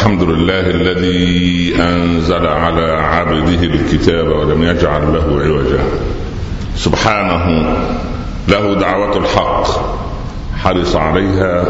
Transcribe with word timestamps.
الحمد 0.00 0.22
لله 0.22 0.60
الذي 0.60 1.74
أنزل 1.80 2.46
على 2.46 2.92
عبده 2.92 3.62
الكتاب 3.62 4.26
ولم 4.28 4.62
يجعل 4.62 5.14
له 5.14 5.42
عوجا. 5.44 5.80
سبحانه 6.76 7.76
له 8.48 8.74
دعوة 8.74 9.16
الحق 9.16 9.66
حرص 10.56 10.96
عليها 10.96 11.64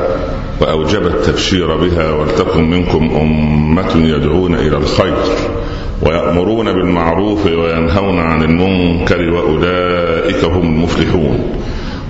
واوجب 0.60 1.06
التبشير 1.06 1.76
بها 1.76 2.10
ولتكن 2.10 2.70
منكم 2.70 3.10
أمة 3.20 3.96
يدعون 3.96 4.54
إلى 4.54 4.76
الخير 4.76 5.14
ويأمرون 6.02 6.72
بالمعروف 6.72 7.46
وينهون 7.46 8.18
عن 8.18 8.42
المنكر 8.42 9.30
وأولئك 9.30 10.44
هم 10.44 10.62
المفلحون. 10.62 11.60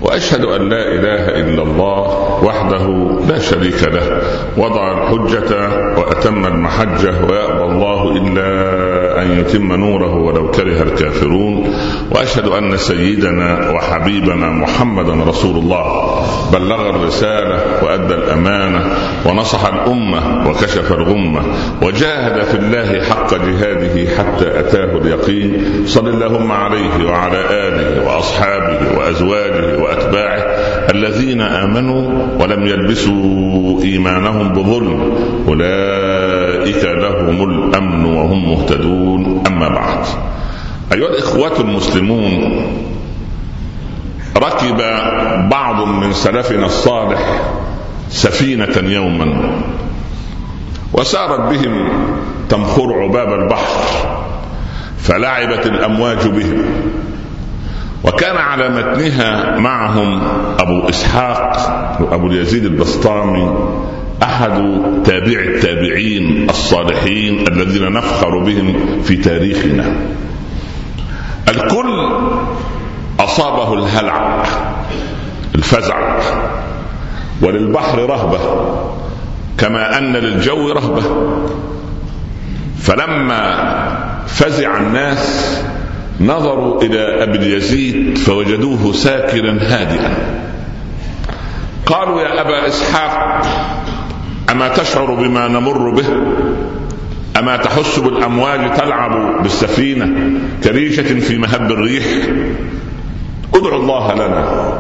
وأشهد 0.02 0.45
أن 0.45 0.69
لا 0.69 0.95
إله 0.95 1.41
إلا 1.41 1.62
الله 1.62 2.05
وحده 2.45 2.87
لا 3.29 3.39
شريك 3.39 3.83
له 3.83 4.23
وضع 4.57 4.93
الحجة 4.98 5.69
وأتم 5.98 6.46
المحجة 6.46 7.14
ويأبى 7.29 7.64
الله 7.64 8.16
إلا 8.16 8.51
أن 9.23 9.41
يتم 9.41 9.73
نوره 9.73 10.15
ولو 10.16 10.51
كره 10.51 10.82
الكافرون. 10.82 11.74
وأشهد 12.10 12.48
أن 12.48 12.77
سيدنا 12.77 13.70
وحبيبنا 13.70 14.51
محمدا 14.51 15.30
رسول 15.30 15.56
الله. 15.56 15.84
بلغ 16.52 16.91
الرسالة 16.91 17.84
وأدى 17.84 18.14
الأمانة 18.14 18.80
ونصح 19.27 19.66
الأمة 19.66 20.48
وكشف 20.51 20.92
الغمة 20.92 21.42
وجاهد 21.82 22.42
في 22.42 22.56
الله 22.56 23.02
حق 23.02 23.34
جهاده 23.34 24.10
حتى 24.18 24.60
أتاه 24.60 24.96
اليقين. 24.98 25.65
صل 25.87 26.09
اللهم 26.09 26.52
عليه 26.52 27.04
وعلى 27.06 27.41
آله 27.68 28.06
وأصحابه 28.06 28.98
وأزواجه 28.98 29.79
وأتباعه 29.79 30.42
الذين 30.90 31.40
آمنوا 31.40 32.27
ولم 32.40 32.66
يلبسوا 32.66 33.82
إيمانهم 33.82 34.52
بظلم. 34.52 35.12
أولئك 35.48 36.84
لهم 36.84 37.51
الأمن 37.51 38.04
وهم 38.04 38.51
مهتدون. 38.51 39.42
أما 39.46 39.68
بعد. 39.68 40.04
أيها 40.93 41.09
الإخوة 41.09 41.60
المسلمون 41.60 42.66
ركب 44.37 44.77
بعض 45.51 45.87
من 45.88 46.13
سلفنا 46.13 46.66
الصالح 46.66 47.21
سفينة 48.10 48.91
يوما 48.91 49.51
وسارت 50.93 51.41
بهم 51.41 51.88
تمخر 52.49 53.02
عباب 53.02 53.41
البحر 53.41 53.85
فلعبت 54.99 55.66
الأمواج 55.66 56.27
بهم 56.29 56.63
وكان 58.04 58.37
على 58.37 58.69
متنها 58.69 59.59
معهم 59.59 60.23
أبو 60.59 60.88
إسحاق 60.88 61.57
ابو 62.13 62.27
اليزيد 62.27 62.65
البسطامي 62.65 63.54
أحد 64.22 64.53
تابع 65.04 65.41
التابعين 65.41 66.50
الصالحين 66.50 67.49
الذين 67.49 67.93
نفخر 67.93 68.38
بهم 68.38 68.75
في 69.03 69.16
تاريخنا. 69.16 69.94
الكل 71.50 72.09
أصابه 73.20 73.75
الهلع 73.75 74.43
الفزع 75.54 76.19
وللبحر 77.42 77.98
رهبة 77.98 78.38
كما 79.59 79.98
أن 79.98 80.12
للجو 80.12 80.72
رهبة. 80.72 81.03
فلما 82.78 83.42
فزع 84.26 84.76
الناس 84.76 85.56
نظروا 86.20 86.82
إلى 86.82 87.22
أبي 87.22 87.56
يزيد 87.56 88.19
فوجدوه 88.19 88.92
ساكنا 88.92 89.59
هادئا. 89.62 90.14
قالوا 91.87 92.20
يا 92.20 92.41
أبا 92.41 92.69
إسحاق 92.69 93.42
أما 94.50 94.69
تشعر 94.69 95.14
بما 95.14 95.48
نمر 95.48 95.91
به؟ 95.91 96.04
أما 97.38 97.56
تحس 97.56 97.98
بالامواج 97.98 98.76
تلعب 98.76 99.42
بالسفينة 99.42 100.41
كريشة 100.64 101.20
في 101.20 101.38
مهب 101.38 101.70
الريح؟ 101.70 102.04
ادعو 103.54 103.76
الله 103.80 104.14
لنا. 104.14 104.72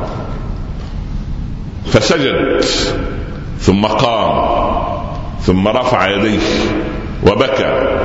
فسجد 1.86 2.64
ثم 3.60 3.86
قام 3.86 4.50
ثم 5.42 5.68
رفع 5.68 6.08
يديه 6.10 6.40
وبكى 7.26 7.98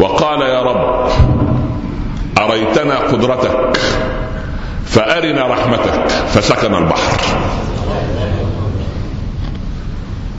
وقال 0.00 0.40
يا 0.40 0.62
رب 0.62 1.08
أريتنا 2.38 2.98
قدرتك؟ 2.98 3.80
فأرنا 4.86 5.46
رحمتك 5.46 6.08
فسكن 6.08 6.74
البحر. 6.74 7.20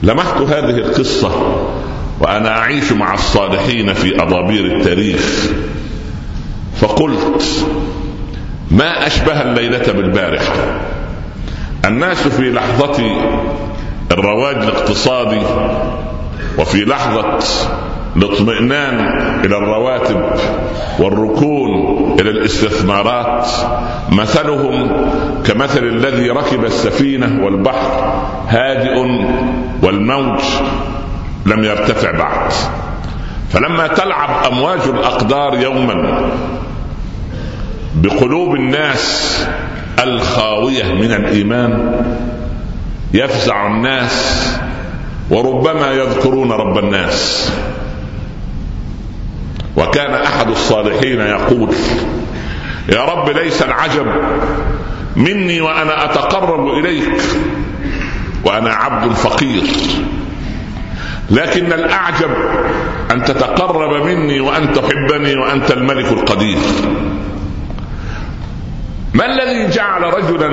لمحت 0.02 0.40
هذه 0.40 0.78
القصة 0.78 1.30
وأنا 2.20 2.58
أعيش 2.58 2.92
مع 2.92 3.14
الصالحين 3.14 3.92
في 3.92 4.22
أضابير 4.22 4.64
التاريخ. 4.76 5.50
فقلت 6.80 7.66
ما 8.70 9.06
أشبه 9.06 9.42
الليلة 9.42 9.92
بالبارحة؟ 9.92 10.54
الناس 11.84 12.28
في 12.28 12.50
لحظة 12.50 13.02
الرواج 14.12 14.56
الاقتصادي 14.56 15.40
وفي 16.58 16.84
لحظة 16.84 17.38
الاطمئنان 18.16 18.98
إلى 19.44 19.56
الرواتب 19.56 20.22
والركون 20.98 21.70
إلى 22.20 22.30
الاستثمارات 22.30 23.48
مثلهم 24.12 24.90
كمثل 25.46 25.84
الذي 25.84 26.30
ركب 26.30 26.64
السفينة 26.64 27.44
والبحر 27.44 28.12
هادئ 28.48 29.06
والموج 29.82 30.40
لم 31.46 31.64
يرتفع 31.64 32.10
بعد. 32.10 32.52
فلما 33.50 33.86
تلعب 33.86 34.52
أمواج 34.52 34.80
الأقدار 34.84 35.58
يوما 35.58 36.30
بقلوب 37.94 38.54
الناس 38.54 39.36
الخاوية 39.98 40.84
من 40.94 41.12
الإيمان 41.12 42.02
يفزع 43.14 43.66
الناس 43.66 44.46
وربما 45.30 45.92
يذكرون 45.92 46.52
رب 46.52 46.78
الناس. 46.78 47.52
وكان 49.76 50.14
أحد 50.14 50.48
الصالحين 50.48 51.20
يقول 51.20 51.74
يا 52.88 53.04
رب 53.04 53.30
ليس 53.30 53.62
العجب 53.62 54.06
مني 55.16 55.60
وأنا 55.60 56.04
أتقرب 56.04 56.68
إليك 56.68 57.22
وأنا 58.44 58.70
عبد 58.70 59.12
فقير. 59.12 59.62
لكن 61.30 61.72
الأعجب 61.72 62.30
أن 63.10 63.24
تتقرب 63.24 64.06
مني 64.06 64.40
وأن 64.40 64.72
تحبني 64.72 65.36
وأنت 65.36 65.70
الملك 65.70 66.12
القدير. 66.12 66.58
ما 69.14 69.26
الذي 69.26 69.70
جعل 69.70 70.02
رجلا 70.02 70.52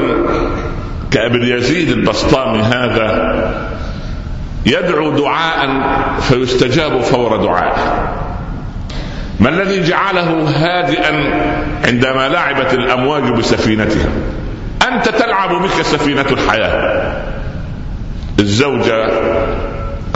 كابن 1.12 1.44
يزيد 1.44 1.90
البسطامي 1.90 2.62
هذا 2.62 3.68
يدعو 4.66 5.12
دعاء 5.12 5.82
فيستجاب 6.20 7.02
فور 7.02 7.38
دعائه؟ 7.38 8.14
ما 9.40 9.50
الذي 9.50 9.84
جعله 9.84 10.50
هادئا 10.50 11.12
عندما 11.86 12.30
لعبت 12.30 12.74
الأمواج 12.74 13.24
بسفينتها؟ 13.24 14.10
أنت 14.88 15.10
تلعب 15.10 15.62
بك 15.62 15.82
سفينة 15.82 16.26
الحياة. 16.32 17.24
الزوجة 18.40 19.12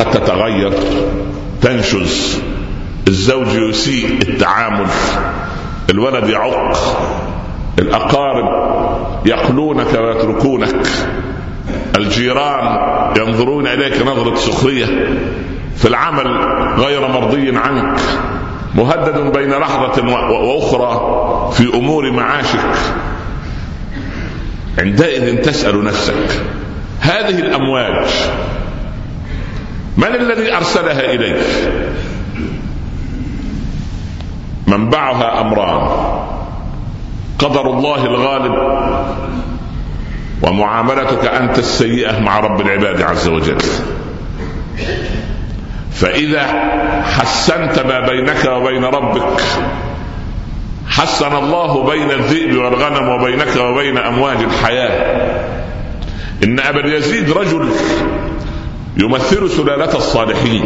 قد 0.01 0.11
تتغير 0.11 0.73
تنشز. 1.61 2.41
الزوج 3.07 3.47
يسيء 3.47 4.19
التعامل. 4.21 4.87
الولد 5.89 6.29
يعق. 6.29 6.77
الأقارب 7.79 8.47
يقلونك 9.25 9.93
ويتركونك. 9.99 10.87
الجيران 11.97 12.77
ينظرون 13.17 13.67
إليك 13.67 14.01
نظرة 14.01 14.35
سخرية. 14.35 14.85
في 15.77 15.87
العمل 15.87 16.27
غير 16.77 17.07
مرضي 17.07 17.57
عنك. 17.57 17.99
مهدد 18.75 19.33
بين 19.37 19.49
لحظة 19.49 20.07
وأخرى 20.07 21.51
في 21.53 21.77
أمور 21.77 22.11
معاشك. 22.11 22.75
عندئذ 24.79 25.41
تسأل 25.41 25.83
نفسك 25.83 26.41
هذه 27.01 27.39
الأمواج 27.39 28.07
من 29.97 30.15
الذي 30.15 30.55
أرسلها 30.55 31.13
إليك؟ 31.13 31.45
منبعها 34.67 35.41
أمران 35.41 35.89
قدر 37.39 37.69
الله 37.69 38.05
الغالب 38.05 38.55
ومعاملتك 40.41 41.25
أنت 41.25 41.59
السيئة 41.59 42.19
مع 42.19 42.39
رب 42.39 42.61
العباد 42.61 43.01
عز 43.01 43.27
وجل. 43.27 43.57
فإذا 45.91 46.45
حسنت 47.03 47.79
ما 47.79 47.99
بينك 47.99 48.45
وبين 48.45 48.83
ربك 48.83 49.41
حسن 50.87 51.35
الله 51.35 51.89
بين 51.89 52.11
الذئب 52.11 52.57
والغنم 52.57 53.09
وبينك 53.09 53.55
وبين 53.57 53.97
أمواج 53.97 54.37
الحياة. 54.37 55.21
إن 56.43 56.59
أبا 56.59 56.87
يزيد 56.87 57.31
رجل 57.31 57.69
يمثل 58.97 59.49
سلالة 59.49 59.95
الصالحين. 59.97 60.63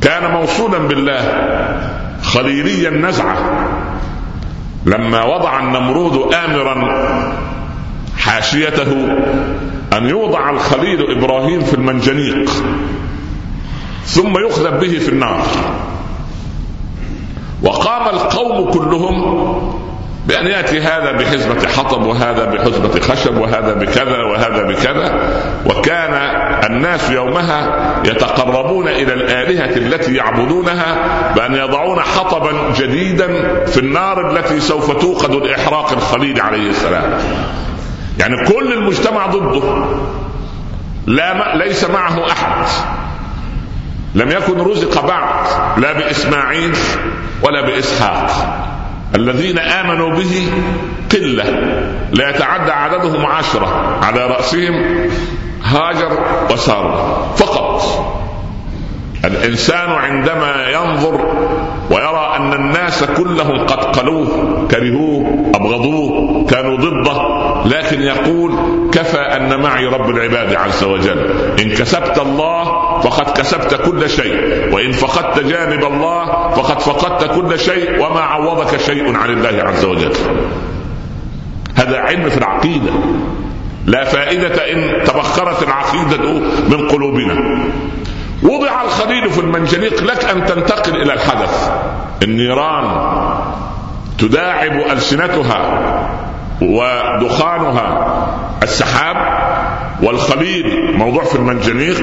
كان 0.00 0.30
موصولا 0.32 0.78
بالله 0.78 1.22
خليلي 2.22 2.88
النزعه 2.88 3.36
لما 4.86 5.24
وضع 5.24 5.60
النمرود 5.60 6.34
امرا 6.34 6.76
حاشيته 8.18 8.92
أن 9.92 10.08
يوضع 10.08 10.50
الخليل 10.50 11.18
إبراهيم 11.18 11.60
في 11.60 11.74
المنجنيق 11.74 12.50
ثم 14.04 14.46
يخذف 14.46 14.72
به 14.72 14.98
في 14.98 15.08
النار. 15.08 15.42
وقام 17.62 18.14
القوم 18.14 18.70
كلهم 18.70 19.16
بأن 20.26 20.46
يأتي 20.46 20.80
هذا 20.80 21.12
بحزمة 21.12 21.68
حطب 21.68 22.02
وهذا 22.02 22.44
بحزمة 22.44 23.00
خشب 23.00 23.36
وهذا 23.36 23.74
بكذا 23.74 24.22
وهذا 24.22 24.62
بكذا. 24.62 25.30
وكان 25.66 26.14
الناس 26.70 27.10
يومها 27.10 27.70
يتقربون 28.04 28.88
إلى 28.88 29.14
الآلهة 29.14 29.76
التي 29.76 30.14
يعبدونها 30.14 30.96
بأن 31.36 31.54
يضعون 31.54 32.00
حطبا 32.00 32.52
جديدا 32.76 33.26
في 33.66 33.80
النار 33.80 34.30
التي 34.30 34.60
سوف 34.60 34.92
توقد 34.92 35.32
لإحراق 35.32 35.92
الخليل 35.92 36.40
عليه 36.40 36.70
السلام. 36.70 37.18
يعني 38.18 38.46
كل 38.46 38.72
المجتمع 38.72 39.26
ضده. 39.26 39.84
لا 41.06 41.56
ليس 41.56 41.84
معه 41.84 42.30
أحد. 42.30 42.66
لم 44.14 44.30
يكن 44.30 44.60
رزق 44.60 45.06
بعد. 45.06 45.46
لا 45.76 45.92
بإسماعيل 45.92 46.76
ولا 47.42 47.60
بإسحاق. 47.60 48.65
الذين 49.16 49.58
آمنوا 49.58 50.10
به 50.16 50.48
قلة 51.12 51.44
لا 52.12 52.30
يتعدى 52.30 52.72
عددهم 52.72 53.26
عشرة 53.26 53.98
على 54.02 54.26
رأسهم 54.26 54.84
هاجر 55.62 56.18
وسارة 56.50 57.34
فقط. 57.36 58.15
الإنسان 59.26 59.90
عندما 59.90 60.68
ينظر 60.68 61.14
ويرى 61.90 62.32
أن 62.36 62.52
الناس 62.52 63.04
كلهم 63.04 63.66
قد 63.66 63.98
قلوه 63.98 64.26
كرهوه 64.70 65.50
أبغضوه 65.54 66.46
كانوا 66.46 66.76
ضده 66.76 67.36
لكن 67.64 68.02
يقول 68.02 68.52
كفى 68.92 69.18
أن 69.18 69.60
معي 69.60 69.86
رب 69.86 70.10
العباد 70.10 70.54
عز 70.54 70.84
وجل. 70.84 71.30
إن 71.60 71.70
كسبت 71.70 72.18
الله 72.18 72.64
فقد 73.00 73.38
كسبت 73.38 73.74
كل 73.74 74.10
شيء 74.10 74.68
وإن 74.74 74.92
فقدت 74.92 75.46
جانب 75.46 75.84
الله 75.84 76.50
فقد 76.50 76.80
فقدت 76.80 77.34
كل 77.34 77.58
شيء 77.58 78.00
وما 78.00 78.20
عوضك 78.20 78.80
شيء 78.80 79.16
عن 79.16 79.30
الله 79.30 79.62
عز 79.62 79.84
وجل. 79.84 80.12
هذا 81.74 81.98
علم 81.98 82.30
في 82.30 82.38
العقيدة. 82.38 82.92
لا 83.86 84.04
فائدة 84.04 84.72
إن 84.72 85.04
تبخرت 85.04 85.62
العقيدة 85.62 86.32
من 86.68 86.88
قلوبنا. 86.88 87.58
وضع 88.42 88.82
الخليل 88.82 89.30
في 89.30 89.40
المنجنيق 89.40 90.02
لك 90.02 90.24
أن 90.24 90.46
تنتقل 90.46 91.02
إلى 91.02 91.12
الحدث. 91.12 91.70
النيران 92.22 92.84
تداعب 94.18 94.72
ألسنتها 94.72 95.88
ودخانها. 96.62 98.16
السحاب 98.62 99.16
والخليل 100.02 100.96
موضوع 100.96 101.24
في 101.24 101.34
المنجنيق 101.34 102.02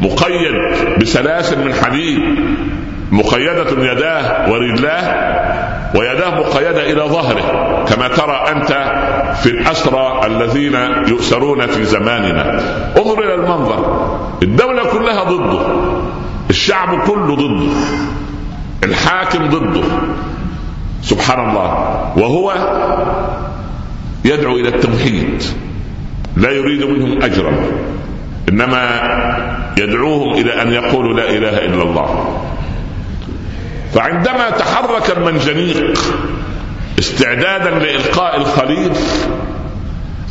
مقيد 0.00 0.52
بسلاسل 1.00 1.64
من 1.64 1.74
حديد 1.74 2.18
مقيدة 3.10 3.92
يداه 3.92 4.50
ورجلاه 4.52 5.71
ويداه 5.94 6.40
مقيدة 6.40 6.92
إلى 6.92 7.02
ظهره 7.02 7.84
كما 7.84 8.08
ترى 8.08 8.44
أنت 8.48 8.68
في 9.42 9.50
الأسرى 9.50 10.20
الذين 10.26 10.74
يؤسرون 11.08 11.66
في 11.66 11.84
زماننا. 11.84 12.60
انظر 12.98 13.18
إلى 13.18 13.34
المنظر. 13.34 14.08
الدولة 14.42 14.84
كلها 14.84 15.24
ضده. 15.24 15.60
الشعب 16.50 17.00
كله 17.00 17.36
ضده. 17.36 17.72
الحاكم 18.84 19.46
ضده. 19.46 19.82
سبحان 21.02 21.48
الله. 21.48 21.68
وهو 22.16 22.54
يدعو 24.24 24.56
إلى 24.56 24.68
التوحيد 24.68 25.42
لا 26.36 26.50
يريد 26.50 26.84
منهم 26.84 27.22
أجرا. 27.22 27.52
إنما 28.48 28.88
يدعوهم 29.78 30.32
إلى 30.32 30.62
أن 30.62 30.72
يقولوا 30.72 31.14
لا 31.14 31.30
إله 31.30 31.58
إلا 31.58 31.82
الله. 31.82 32.38
فعندما 33.94 34.50
تحرك 34.50 35.16
المنجنيق 35.16 35.98
استعدادا 36.98 37.70
لإلقاء 37.70 38.36
الخليل 38.36 38.92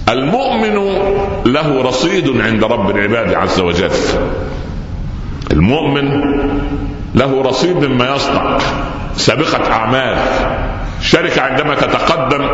المؤمن 0.09 0.75
له 1.45 1.81
رصيد 1.81 2.41
عند 2.41 2.63
رب 2.63 2.89
العباد 2.89 3.33
عز 3.33 3.59
وجل. 3.59 3.91
المؤمن 5.51 6.21
له 7.15 7.41
رصيد 7.41 7.85
مما 7.85 8.15
يصنع 8.15 8.57
سابقة 9.15 9.71
أعمال. 9.71 10.17
شركة 11.01 11.42
عندما 11.42 11.75
تتقدم 11.75 12.50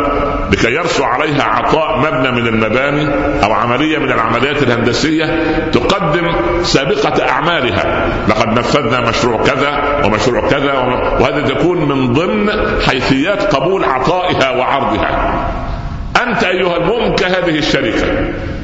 لكي 0.52 0.74
يرسو 0.74 1.04
عليها 1.04 1.44
عطاء 1.44 1.98
مبنى 1.98 2.32
من 2.32 2.48
المباني 2.48 3.08
أو 3.44 3.54
عملية 3.54 3.98
من 3.98 4.12
العمليات 4.12 4.64
الهندسية 4.64 5.26
تقدم 5.72 6.32
سابقة 6.64 7.30
أعمالها. 7.30 8.06
لقد 8.28 8.48
نفذنا 8.48 9.02
مشروع 9.10 9.44
كذا 9.44 10.02
ومشروع 10.06 10.50
كذا 10.50 10.74
وهذا 11.20 11.42
تكون 11.42 11.90
من 11.90 12.14
ضمن 12.14 12.50
حيثيات 12.88 13.56
قبول 13.56 13.84
عطائها 13.84 14.50
وعرضها. 14.52 15.48
أنت 16.28 16.44
أيها 16.44 16.78
المؤمن 16.78 17.16
كهذه 17.16 17.58
الشركة 17.58 18.06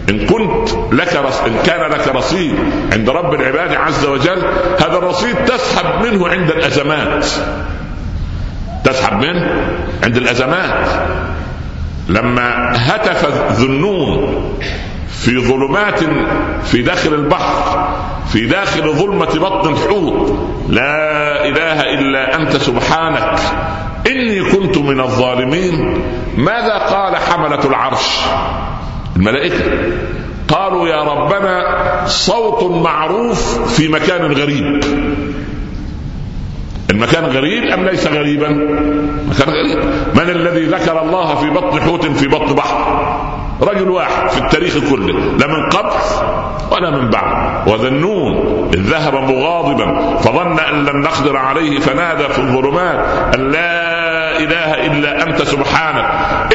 إن 0.09 0.25
كنت 0.25 0.69
لك 0.91 1.15
رص... 1.15 1.41
إن 1.41 1.55
كان 1.65 1.91
لك 1.91 2.07
رصيد 2.15 2.55
عند 2.93 3.09
رب 3.09 3.33
العباد 3.33 3.73
عز 3.73 4.05
وجل 4.05 4.41
هذا 4.79 4.97
الرصيد 4.97 5.35
تسحب 5.45 6.05
منه 6.05 6.27
عند 6.27 6.49
الأزمات. 6.49 7.25
تسحب 8.83 9.17
منه 9.17 9.49
عند 10.03 10.17
الأزمات. 10.17 10.87
لما 12.09 12.71
هتف 12.75 13.25
ذنون 13.51 14.35
في 15.09 15.39
ظلمات 15.39 15.99
في 16.63 16.81
داخل 16.81 17.13
البحر 17.13 17.87
في 18.33 18.45
داخل 18.45 18.93
ظلمة 18.93 19.25
بطن 19.25 19.73
الحوت 19.73 20.39
لا 20.69 21.45
إله 21.47 21.81
إلا 21.81 22.35
أنت 22.35 22.57
سبحانك 22.57 23.39
إني 24.07 24.51
كنت 24.51 24.77
من 24.77 24.99
الظالمين. 24.99 26.01
ماذا 26.37 26.77
قال 26.77 27.15
حملة 27.15 27.65
العرش؟ 27.65 28.19
الملائكة 29.15 29.63
قالوا 30.47 30.87
يا 30.87 31.03
ربنا 31.03 31.63
صوت 32.07 32.71
معروف 32.71 33.71
في 33.75 33.87
مكان 33.87 34.31
غريب. 34.31 34.83
المكان 36.89 37.25
غريب 37.25 37.63
أم 37.63 37.85
ليس 37.85 38.07
غريبا؟ 38.07 38.49
مكان 39.29 39.53
غريب 39.53 39.79
من 40.15 40.29
الذي 40.29 40.65
ذكر 40.65 41.01
الله 41.01 41.35
في 41.35 41.49
بطن 41.49 41.81
حوت 41.81 42.05
في 42.05 42.27
بطن 42.27 42.55
بحر؟ 42.55 43.03
رجل 43.61 43.89
واحد 43.89 44.29
في 44.29 44.37
التاريخ 44.41 44.77
كله 44.89 45.13
لا 45.39 45.47
من 45.47 45.69
قبل 45.69 45.91
ولا 46.71 46.89
من 46.89 47.09
بعد 47.09 47.67
وذنون 47.67 48.35
إذ 48.73 48.79
ذهب 48.79 49.13
مغاضبا 49.13 50.17
فظن 50.17 50.59
أن 50.59 50.85
لن 50.85 51.01
نقدر 51.01 51.37
عليه 51.37 51.79
فنادى 51.79 52.23
في 52.23 52.39
الظلمات 52.39 52.99
أن 53.35 53.51
لا 53.51 53.93
إله 54.39 54.85
إلا 54.85 55.23
أنت 55.23 55.41
سبحانك 55.41 56.05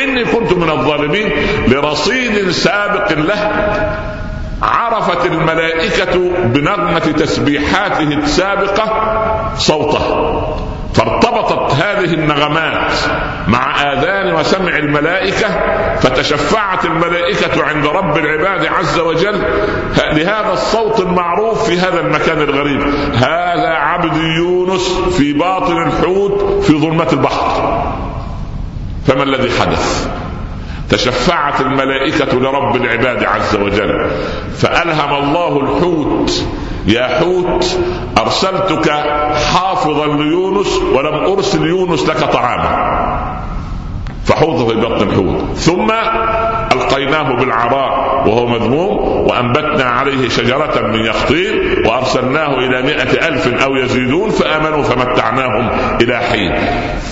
إني 0.03 0.25
كنت 0.25 0.53
من 0.53 0.71
الظالمين 0.71 1.31
لرصيد 1.69 2.51
سابق 2.51 3.13
له 3.13 3.53
عرفت 4.63 5.27
الملائكة 5.27 6.19
بنغمة 6.45 6.99
تسبيحاته 6.99 8.03
السابقة 8.03 8.91
صوته 9.57 10.45
فارتبطت 10.95 11.75
هذه 11.75 12.15
النغمات 12.15 12.93
مع 13.49 13.93
آذان 13.93 14.35
وسمع 14.35 14.77
الملائكة 14.77 15.49
فتشفعت 16.01 16.85
الملائكة 16.85 17.65
عند 17.65 17.87
رب 17.87 18.19
العباد 18.19 18.67
عز 18.67 18.99
وجل. 18.99 19.43
لهذا 20.13 20.53
الصوت 20.53 21.01
المعروف 21.01 21.71
في 21.71 21.79
هذا 21.79 22.01
المكان 22.01 22.41
الغريب 22.41 22.81
هذا 23.15 23.69
عبد 23.69 24.17
يونس 24.17 24.99
في 25.19 25.33
باطن 25.33 25.83
الحوت 25.83 26.65
في 26.65 26.79
ظلمة 26.79 27.09
البحر. 27.13 27.83
فما 29.07 29.23
الذي 29.23 29.61
حدث؟ 29.61 30.09
تشفعت 30.91 31.61
الملائكة 31.61 32.39
لرب 32.39 32.77
العباد 32.77 33.25
عز 33.25 33.57
وجل. 33.57 34.11
فألهم 34.57 35.25
الله 35.25 35.61
الحوت. 35.61 36.45
يا 36.87 37.07
حوت 37.19 37.79
أرسلتك 38.19 38.91
حافظا 39.53 40.07
ليونس 40.07 40.79
ولم 40.95 41.15
أرسل 41.15 41.67
يونس 41.67 42.09
لك 42.09 42.33
طعاما. 42.33 42.99
فحوض 44.25 44.69
في 44.71 44.77
بطن 44.81 45.09
الحوت. 45.09 45.57
ثم 45.57 45.93
ألقيناه 46.89 47.37
بالعراء 47.37 48.29
وهو 48.29 48.47
مذموم 48.47 48.97
وأنبتنا 49.29 49.85
عليه 49.85 50.29
شجرة 50.29 50.87
من 50.87 51.05
يقطين 51.05 51.87
وأرسلناه 51.87 52.59
إلى 52.59 52.83
مئة 52.83 53.29
ألف 53.29 53.63
أو 53.63 53.77
يزيدون 53.77 54.31
فآمنوا 54.31 54.83
فمتعناهم 54.83 55.71
إلى 56.01 56.19
حين. 56.19 56.55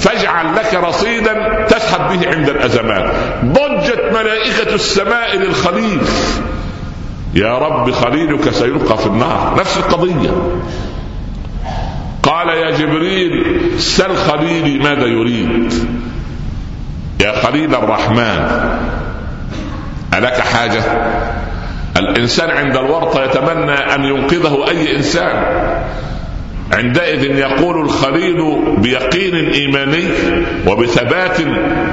فاجعل 0.00 0.54
لك 0.54 0.75
رصيدا 0.75 1.64
تسحب 1.68 2.09
به 2.09 2.37
عند 2.37 2.49
الأزمات 2.49 3.14
ضجت 3.45 4.12
ملائكة 4.14 4.75
السماء 4.75 5.37
للخليل. 5.37 6.00
يا 7.35 7.59
رب 7.59 7.90
خليلك 7.90 8.50
سيلقى 8.50 8.99
في 8.99 9.06
النار. 9.06 9.56
نفس 9.59 9.76
القضية. 9.76 10.30
قال 12.23 12.49
يا 12.49 12.71
جبريل 12.71 13.56
سل 13.78 14.16
خليلي 14.16 14.78
ماذا 14.78 15.06
يريد؟ 15.06 15.75
يا 17.21 17.33
خليل 17.33 17.75
الرحمن. 17.75 18.66
ألك 20.15 20.41
حاجة؟ 20.41 20.83
الإنسان 21.97 22.51
عند 22.51 22.77
الورطة 22.77 23.25
يتمنى 23.25 23.95
أن 23.95 24.05
ينقذه 24.05 24.69
أي 24.69 24.97
إنسان. 24.97 25.43
عندئذ 26.73 27.39
يقول 27.39 27.81
الخليل 27.81 28.63
بيقين 28.79 29.35
إيماني 29.35 30.05
وبثبات 30.67 31.41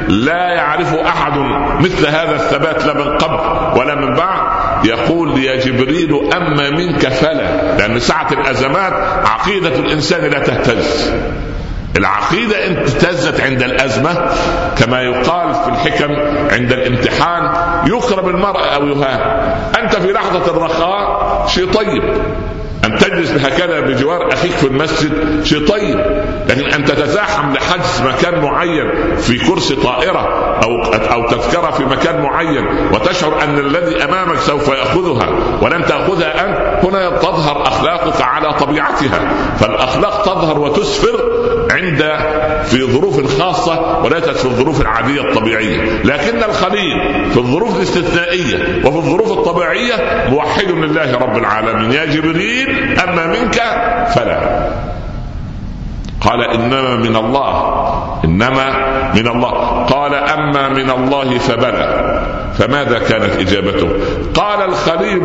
لا 0.08 0.54
يعرف 0.54 0.94
أحد 0.94 1.38
مثل 1.80 2.08
هذا 2.08 2.36
الثبات 2.36 2.86
لا 2.86 2.94
من 2.94 3.18
قبل 3.18 3.80
ولا 3.80 3.96
من 3.96 4.14
بعد. 4.16 4.54
يقول 4.86 5.44
يا 5.44 5.56
جبريل 5.56 6.34
أما 6.36 6.70
منك 6.70 7.08
فلا 7.08 7.78
لأن 7.78 8.00
ساعة 8.00 8.28
الأزمات 8.32 8.94
عقيدة 9.26 9.80
الإنسان 9.80 10.22
لا 10.22 10.40
تهتز. 10.40 11.14
العقيدة 11.98 12.68
إن 12.68 12.78
اهتزت 12.78 13.42
عند 13.42 13.64
الأزمة 13.64 14.30
كما 14.78 15.02
يقال 15.02 15.54
في 15.54 15.70
الحكم 15.70 16.12
عند 16.52 16.72
الامتحان 16.72 17.52
يكرم 17.88 18.30
المرء 18.30 18.76
أو 18.76 18.88
يهان 18.88 19.20
أنت 19.80 19.96
في 19.96 20.12
لحظة 20.12 20.52
الرخاء 20.52 21.24
شيء 21.48 21.72
طيب. 21.72 22.04
أن 22.86 22.98
تجلس 22.98 23.32
هكذا 23.32 23.80
بجوار 23.80 24.34
أخيك 24.34 24.52
في 24.52 24.68
المسجد 24.68 25.44
شيء 25.44 25.68
طيب. 25.68 26.24
لكن 26.50 26.66
أن 26.66 26.86
تتزاحم 26.86 27.54
لحجز 27.54 28.02
مكان 28.02 28.42
معين 28.42 29.16
في 29.18 29.38
كرسي 29.38 29.76
طائرة 29.76 30.54
أو 30.64 30.84
أو 30.94 31.28
تذكرة 31.28 31.72
في 31.72 31.86
مكان 31.86 32.22
معين 32.22 32.66
وتشعر 32.94 33.44
أن 33.44 33.60
الذي 33.60 34.04
أمامك 34.04 34.40
سوف 34.40 34.68
يأخذها 34.68 35.30
ولن 35.62 35.86
تأخذها 35.86 36.46
أنت 36.46 36.86
هنا 36.86 37.10
تظهر 37.10 37.68
أخلاقك 37.68 38.22
على 38.22 38.54
طبيعتها. 38.54 39.20
فالأخلاق 39.60 40.22
تظهر 40.22 40.60
وتسفر 40.60 41.33
عند 41.74 42.00
في 42.64 42.84
ظروف 42.84 43.42
خاصة 43.42 44.00
وليست 44.04 44.30
في 44.30 44.46
الظروف 44.46 44.82
العادية 44.82 45.22
الطبيعية. 45.22 46.02
لكن 46.04 46.44
الخليل 46.44 47.30
في 47.32 47.38
الظروف 47.38 47.78
الاستثنائية 47.78 48.86
وفي 48.86 48.98
الظروف 48.98 49.32
الطبيعية 49.32 50.26
موحد 50.30 50.72
لله 50.72 51.18
رب 51.18 51.38
العالمين. 51.38 51.92
يا 51.92 52.06
جبريل 52.06 53.00
أما 53.00 53.28
منك 53.28 53.56
فلا. 54.16 54.70
قال 56.22 56.42
إنما 56.42 56.96
من 56.96 57.16
الله. 57.16 58.20
إنما 58.26 58.66
من 59.16 59.28
الله. 59.28 59.86
قال 59.86 60.16
أما 60.16 60.70
من 60.70 60.90
الله 60.90 61.38
فبلى. 61.38 62.24
فماذا 62.58 63.00
كانت 63.00 63.36
إجابته؟ 63.40 63.90
قال 64.34 64.62
الخليل 64.62 65.24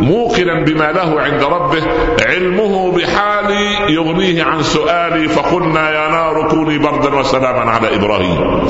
موقنا 0.00 0.64
بما 0.64 0.92
له 0.92 1.20
عند 1.20 1.42
ربه 1.42 1.82
علمه 2.28 2.92
بحالي 2.92 3.94
يغنيه 3.94 4.44
عن 4.44 4.62
سؤالي 4.62 5.28
فقلنا 5.28 5.90
يا 5.90 6.10
نار 6.10 6.48
كوني 6.48 6.78
بردا 6.78 7.14
وسلاما 7.14 7.70
على 7.70 7.94
إبراهيم. 7.96 8.62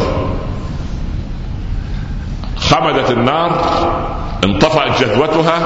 خمدت 2.57 3.11
النار 3.11 3.51
انطفأت 4.45 5.03
جذوتها 5.03 5.59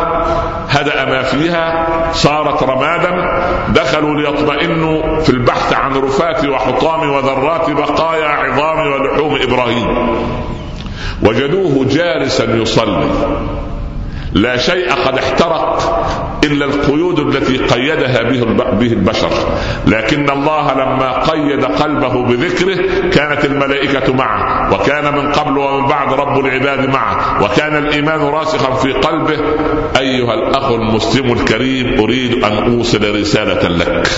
هدأ 0.68 1.04
ما 1.04 1.22
فيها 1.22 1.86
صارت 2.12 2.62
رمادا 2.62 3.10
دخلوا 3.68 4.14
ليطمئنوا 4.14 5.20
في 5.20 5.30
البحث 5.30 5.72
عن 5.72 5.92
رفات 5.92 6.44
وحطام 6.44 7.10
وذرات 7.10 7.70
بقايا 7.70 8.28
عظام 8.28 8.92
ولحوم 8.92 9.38
إبراهيم. 9.42 10.08
وجدوه 11.22 11.86
جالسا 11.90 12.44
يصلي. 12.44 13.10
لا 14.32 14.56
شيء 14.56 14.92
قد 14.92 15.18
احترق 15.18 16.00
إلا 16.44 16.64
القيود 16.64 17.18
التي 17.18 17.56
قيدها 17.56 18.22
به 18.72 18.92
البشر. 18.92 19.30
لكن 19.86 20.30
الله 20.30 20.74
لما 20.74 21.22
قيد 21.22 21.64
قلبه 21.64 22.22
بذكره 22.24 23.08
كانت 23.10 23.44
الملائكة 23.44 24.14
معه 24.14 24.74
وكان 24.74 25.14
من 25.14 25.32
قبل 25.32 25.58
ومن 25.58 25.86
بعد 25.86 26.12
رب 26.12 26.38
العباد 26.38 26.88
معه 26.88 27.44
وكان 27.44 27.76
الإيمان 27.76 28.20
راسخا 28.20 28.74
في 28.74 28.92
قلبه. 28.92 29.38
أيها 29.98 30.34
الأخ 30.34 30.70
المسلم 30.70 31.32
الكريم 31.32 32.00
أريد 32.00 32.44
أن 32.44 32.76
أوصل 32.76 33.20
رسالة 33.20 33.68
لك. 33.68 34.08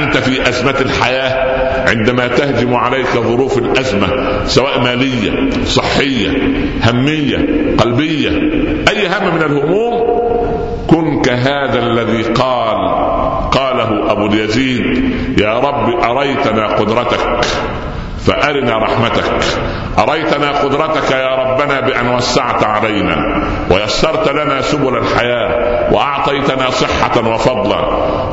أنت 0.00 0.16
في 0.16 0.48
أزمة 0.48 0.74
الحياة 0.80 1.64
عندما 1.90 2.26
تهجم 2.26 2.74
عليك 2.74 3.10
ظروف 3.14 3.58
الأزمة 3.58 4.08
سواء 4.46 4.80
مالية 4.80 5.50
صحية 5.64 6.30
همية 6.84 7.36
قلبية 7.78 8.30
أي 8.88 9.06
هم 9.08 9.34
من 9.34 9.42
الهموم 9.42 10.24
كن 10.86 11.22
كهذا 11.22 11.78
الذي 11.78 12.22
قال 12.22 12.76
قاله 13.50 14.12
أبو 14.12 14.26
اليزيد 14.26 15.14
يا 15.40 15.58
رب 15.58 16.04
أريتنا 16.04 16.66
قدرتك 16.66 17.44
فأرنا 18.26 18.78
رحمتك 18.78 19.24
أريتنا 19.98 20.50
قدرتك 20.50 21.10
يا 21.10 21.34
ربنا 21.36 21.80
بأن 21.80 22.08
وسعت 22.08 22.64
علينا 22.64 23.42
ويسرت 23.70 24.28
لنا 24.28 24.60
سبل 24.60 24.96
الحياة 24.96 25.92
وأعطيتنا 25.92 26.70
صحة 26.70 27.28
وفضلا. 27.28 27.84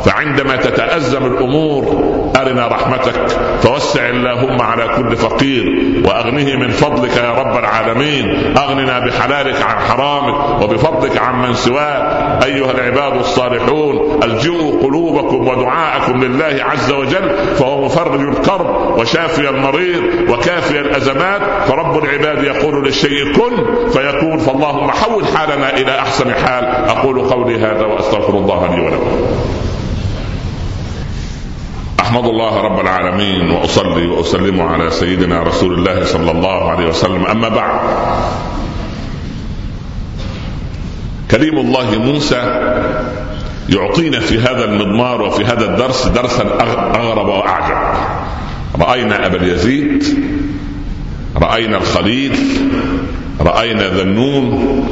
فعندما 0.06 0.56
تتأزم 0.56 1.26
الأمور 1.26 2.12
أرنا 2.42 2.68
رحمتك. 2.68 3.28
فوسع 3.62 4.10
اللهم 4.10 4.62
على 4.62 4.88
كل 4.98 5.16
فقير 5.16 5.66
وأغنه 6.06 6.56
من 6.56 6.70
فضلك 6.70 7.18
يا 7.18 7.32
رب 7.32 7.58
العالمين. 7.58 8.54
أغننا 8.58 9.00
بحلالك 9.00 9.62
عن 9.62 9.80
حرامك 9.80 10.62
وبفضلك 10.62 11.18
عن 11.18 11.42
من 11.42 11.54
سواك. 11.54 12.44
أيها 12.46 12.72
العباد 12.72 13.20
الصالحون 13.20 14.20
الجئوا 14.24 14.84
قلوبكم 14.84 15.48
ودعاءكم 15.48 16.24
لله 16.24 16.64
عز 16.64 16.92
وجل 16.92 17.30
فهو 17.56 17.86
مفرج 17.86 18.20
الكرب 18.22 18.98
وشافي 19.00 19.50
المريض 19.50 20.04
وكافي 20.30 20.80
الأزمات. 20.80 21.42
فرب 21.68 22.04
العباد 22.04 22.44
يقول 22.44 22.86
للشيء 22.86 23.34
كن 23.34 23.90
فيكون 23.90 24.38
فاللهم 24.38 24.92
حول 24.92 25.26
حالنا 25.38 25.78
إلى 25.78 26.00
أحسن 26.00 26.34
حال. 26.34 26.66
أقول 26.66 27.20
قولي 27.20 27.56
هذا 27.56 27.86
وأستغفر 27.86 28.34
الله 28.38 28.76
لي 28.76 28.82
ولكم. 28.82 29.22
أحمد 32.12 32.26
الله 32.26 32.62
رب 32.62 32.80
العالمين 32.80 33.52
وأصلي 33.52 34.08
وأسلم 34.08 34.62
على 34.62 34.92
سيدنا 34.92 35.44
رسول 35.44 35.74
الله 35.74 36.06
صلى 36.06 36.32
الله 36.32 36.72
عليه 36.72 36.88
وسلم. 36.88 37.26
أما 37.26 37.50
بعد 37.50 37.80
كريم 41.32 41.58
الله 41.58 42.00
موسى 42.00 42.42
يعطينا 43.70 44.20
في 44.20 44.40
هذا 44.40 44.66
المضمار 44.66 45.22
وفي 45.22 45.46
هذا 45.46 45.66
الدرس 45.72 46.08
درسا 46.08 46.44
أغرب 46.96 47.28
وأعجب. 47.28 47.78
رأينا 48.82 49.26
أبا 49.26 49.36
اليزيد 49.38 50.04
رأينا 51.42 51.78
الخليل 51.78 52.36
رأينا 53.40 53.88
ذنون 53.88 54.84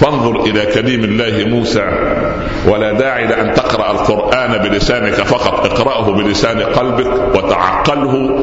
فانظر 0.00 0.44
إلى 0.44 0.66
كليم 0.66 1.04
الله 1.04 1.44
موسى 1.44 1.84
ولا 2.66 2.92
داعي 2.92 3.26
لأن 3.26 3.54
تقرأ 3.54 3.90
القرآن 3.90 4.58
بلسانك 4.58 5.14
فقط 5.14 5.66
اقرأه 5.66 6.10
بلسان 6.10 6.60
قلبك 6.60 7.36
وتعقله 7.36 8.40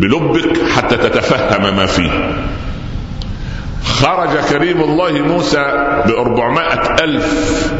بلبك 0.00 0.70
حتى 0.76 0.96
تتفهم 0.96 1.76
ما 1.76 1.86
فيه. 1.86 2.10
خرج 3.84 4.28
كريم 4.50 4.80
الله 4.80 5.12
موسى 5.12 5.64
بأربعمائة 6.06 7.04
ألف 7.04 7.72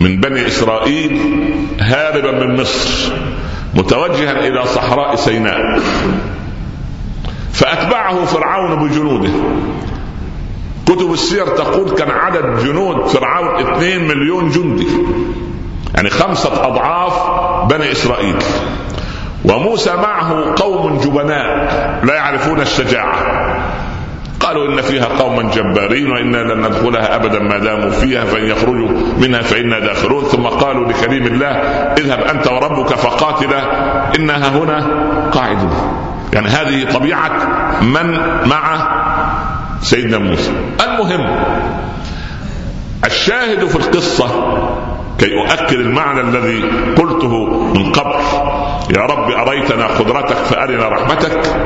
من 0.00 0.20
بني 0.20 0.46
إسرائيل 0.46 1.20
هاربا 1.80 2.32
من 2.32 2.60
مصر 2.60 3.12
متوجها 3.74 4.48
إلى 4.48 4.64
صحراء 4.66 5.16
سيناء. 5.16 5.80
فأتبعه 7.58 8.24
فرعون 8.24 8.88
بجنوده. 8.88 9.30
كتب 10.86 11.12
السير 11.12 11.46
تقول 11.46 11.90
كان 11.90 12.10
عدد 12.10 12.64
جنود 12.64 13.06
فرعون 13.06 13.60
2 13.60 14.08
مليون 14.08 14.50
جندي. 14.50 14.86
يعني 15.94 16.10
خمسة 16.10 16.66
أضعاف 16.66 17.12
بني 17.70 17.92
إسرائيل. 17.92 18.36
وموسى 19.44 19.96
معه 19.96 20.54
قوم 20.56 20.98
جبناء 20.98 21.46
لا 22.04 22.14
يعرفون 22.14 22.60
الشجاعة. 22.60 23.18
قالوا 24.40 24.68
إن 24.68 24.80
فيها 24.80 25.04
قوما 25.04 25.42
جبارين 25.42 26.10
وإنا 26.10 26.36
لن 26.36 26.66
ندخلها 26.66 27.16
أبدا 27.16 27.38
ما 27.38 27.58
داموا 27.58 27.90
فيها 27.90 28.24
فإن 28.24 28.44
يخرجوا 28.44 28.88
منها 29.20 29.42
فإنا 29.42 29.78
داخلون. 29.78 30.24
ثم 30.24 30.46
قالوا 30.46 30.88
لكريم 30.88 31.26
الله 31.26 31.52
اذهب 31.98 32.20
أنت 32.20 32.46
وربك 32.46 32.88
فقاتلا 32.88 33.62
إنها 34.16 34.48
هنا 34.48 34.78
قاعدون. 35.32 36.07
يعني 36.32 36.48
هذه 36.48 36.92
طبيعة 36.92 37.30
من 37.82 38.20
مع 38.48 38.88
سيدنا 39.82 40.18
موسى. 40.18 40.52
المهم 40.80 41.44
الشاهد 43.04 43.64
في 43.66 43.76
القصة 43.76 44.26
كي 45.18 45.30
أؤكد 45.34 45.80
المعنى 45.80 46.20
الذي 46.20 46.62
قلته 46.96 47.46
من 47.74 47.92
قبل 47.92 48.20
يا 48.96 49.02
رب 49.02 49.30
أريتنا 49.30 49.86
قدرتك 49.86 50.36
فأرنا 50.36 50.88
رحمتك. 50.88 51.56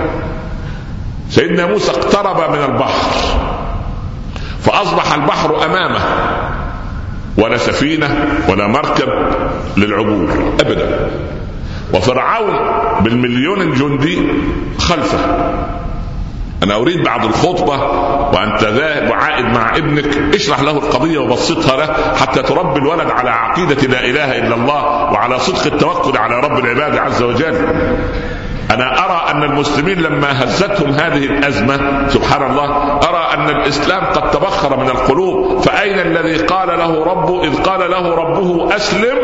سيدنا 1.30 1.66
موسى 1.66 1.90
اقترب 1.90 2.50
من 2.50 2.64
البحر 2.64 3.10
فأصبح 4.60 5.12
البحر 5.14 5.64
أمامه 5.64 6.00
ولا 7.38 7.56
سفينة 7.56 8.26
ولا 8.48 8.66
مركب 8.66 9.08
للعبور 9.76 10.54
ابدا. 10.60 11.10
وفرعون 11.94 12.54
بالمليون 13.00 13.60
الجندي 13.60 14.28
خلفه. 14.78 15.18
أنا 16.62 16.76
أريد 16.76 17.02
بعد 17.02 17.24
الخطبة 17.24 17.76
وانت 18.34 18.64
ذاهب 18.64 19.10
وعائد 19.10 19.44
مع 19.44 19.76
ابنك 19.76 20.34
اشرح 20.34 20.60
له 20.60 20.70
القضية 20.70 21.18
وبسطها 21.18 21.76
له 21.76 21.94
حتى 22.20 22.42
تربي 22.42 22.78
الولد 22.78 23.10
على 23.10 23.30
عقيدة 23.30 23.82
لا 23.82 24.04
إله 24.04 24.38
إلا 24.38 24.54
الله 24.54 24.84
وعلى 25.12 25.38
صدق 25.38 25.72
التوكل 25.72 26.18
على 26.18 26.40
رب 26.40 26.64
العباد 26.64 26.96
عز 26.96 27.22
وجل. 27.22 27.66
أنا 28.70 29.04
أرى 29.04 29.30
أن 29.30 29.42
المسلمين 29.42 29.98
لما 29.98 30.44
هزتهم 30.44 30.90
هذه 30.90 31.24
الأزمة 31.24 32.08
سبحان 32.08 32.50
الله 32.50 32.98
أرى 33.08 33.34
أن 33.34 33.48
الإسلام 33.48 34.04
قد 34.04 34.30
تبخر 34.30 34.76
من 34.76 34.86
القلوب 34.86 35.60
فأين 35.60 35.98
الذي 35.98 36.36
قال 36.36 36.68
له 36.68 37.04
ربه 37.04 37.44
إذ 37.44 37.62
قال 37.62 37.90
له 37.90 38.14
ربه 38.14 38.76
أسلم؟ 38.76 39.18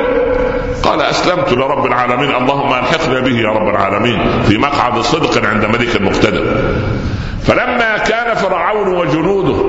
قال 0.83 1.03
أسلمت 1.03 1.53
لرب 1.53 1.87
العالمين. 1.87 2.35
اللهم 2.35 2.73
ألحقنا 2.73 3.21
به 3.21 3.41
يا 3.41 3.49
رب 3.49 3.69
العالمين. 3.69 4.43
في 4.49 4.59
مقعد 4.59 5.01
صدق 5.01 5.47
عند 5.47 5.65
ملك 5.65 6.01
مقتدر 6.01 6.45
فلما 7.43 7.99
كان 7.99 8.35
فرعون 8.35 8.97
وجنوده 8.97 9.65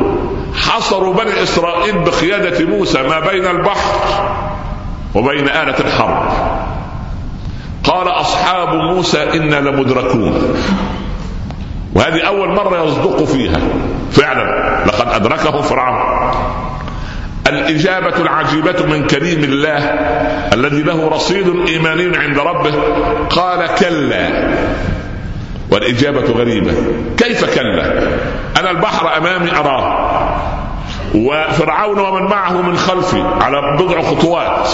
حصروا 0.55 1.13
بني 1.13 1.43
إسرائيل 1.43 1.99
بقيادة 1.99 2.65
موسى 2.65 3.03
ما 3.03 3.19
بين 3.19 3.45
البحر 3.45 3.95
وبين 5.15 5.49
آلة 5.49 5.79
الحرب. 5.79 6.31
قال 7.83 8.07
أصحاب 8.07 8.73
موسى 8.73 9.23
إنا 9.23 9.55
لمدركون. 9.55 10.55
وهذه 11.95 12.21
أول 12.27 12.49
مرة 12.49 12.83
يصدق 12.83 13.23
فيها. 13.23 13.59
فعلا. 14.11 14.85
لقد 14.85 15.07
أدركه 15.13 15.61
فرعون. 15.61 16.31
الإجابة 17.49 18.21
العجيبة 18.21 18.85
من 18.85 19.07
كريم 19.07 19.43
الله 19.43 19.77
الذي 20.53 20.81
له 20.81 21.07
رصيد 21.07 21.67
إيماني 21.67 22.17
عند 22.17 22.39
ربه 22.39 22.73
قال 23.29 23.67
كلا. 23.79 24.49
والإجابة 25.71 26.31
غريبة. 26.31 26.73
كيف 27.17 27.55
كلا؟ 27.55 28.03
أنا 28.59 28.71
البحر 28.71 29.17
أمامي 29.17 29.51
أراه. 29.51 30.09
وفرعون 31.15 31.99
ومن 31.99 32.23
معه 32.23 32.61
من 32.61 32.77
خلفي 32.77 33.23
على 33.41 33.77
بضع 33.79 34.01
خطوات. 34.01 34.67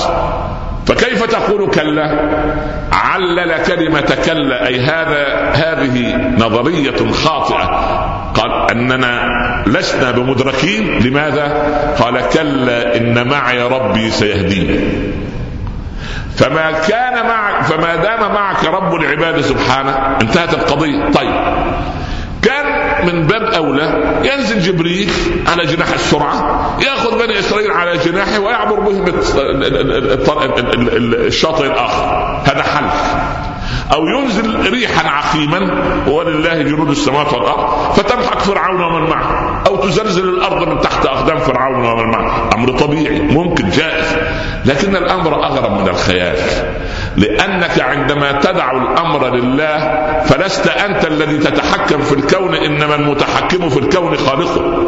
فكيف 0.88 1.24
تقول 1.24 1.70
كلا؟ 1.70 2.29
علل 2.91 3.63
كلمة 3.67 4.17
كلا 4.25 4.67
أي 4.67 4.79
هذا 4.79 5.51
هذه 5.53 6.15
نظرية 6.38 7.12
خاطئة. 7.12 7.95
أننا 8.72 9.63
لسنا 9.67 10.12
بمدركين. 10.12 11.00
لماذا؟ 11.00 11.45
قال 12.00 12.29
كلا 12.34 12.98
إن 12.98 13.27
معي 13.27 13.62
ربي 13.62 14.12
سيهديني 14.12 14.79
فما 16.36 16.72
كان 16.72 17.27
معك 17.27 17.63
فما 17.63 17.95
دام 17.95 18.34
معك 18.34 18.65
رب 18.65 18.95
العباد 18.95 19.41
سبحانه 19.41 20.17
انتهت 20.22 20.53
القضية. 20.53 21.12
طيب 21.12 21.36
كان 22.41 22.65
من 23.07 23.27
باب 23.27 23.41
أولى 23.41 24.03
ينزل 24.24 24.60
جبريل 24.60 25.10
على 25.48 25.65
جناح 25.65 25.93
السرعة 25.93 26.77
يأخذ 26.81 27.25
بني 27.25 27.39
إسرائيل 27.39 27.72
على 27.72 27.98
جناحه 27.98 28.39
ويعبر 28.39 28.79
بهم 28.79 29.05
الشاطئ 31.25 31.65
الآخر. 31.65 32.41
هذا 32.45 32.63
حل. 32.63 32.86
أو 33.93 34.07
ينزل 34.07 34.72
ريحا 34.72 35.10
عقيما 35.10 35.84
ولله 36.07 36.62
جنود 36.62 36.89
السماوات 36.89 37.34
والأرض. 37.34 37.93
فتمحق 37.93 38.39
فرعون 38.39 38.81
ومن 38.81 39.10
معه. 39.10 39.63
أو 39.67 39.75
تزلزل 39.75 40.29
الأرض 40.29 40.67
من 40.67 40.79
تحت 40.79 41.05
أقدام 41.05 41.38
فرعون 41.38 41.86
ومن 41.86 42.12
معه. 42.12 42.50
أمر 42.55 42.72
طبيعي 42.72 43.19
ممكن 43.19 43.69
جائز. 43.69 44.15
لكن 44.65 44.95
الأمر 44.95 45.43
أغرب 45.43 45.81
من 45.81 45.88
الخيال. 45.88 46.38
لأنك 47.17 47.79
عندما 47.79 48.31
تدع 48.31 48.72
الأمر 48.72 49.36
لله 49.36 49.77
فلست 50.25 50.68
أنت 50.68 51.05
الذي 51.05 51.37
تتحكم 51.37 52.01
في 52.01 52.16
الكون 52.16 52.55
إنما 52.55 52.96
المتحكم 52.96 53.70
في 53.70 53.79
الكون 53.79 54.18
خالقه. 54.18 54.85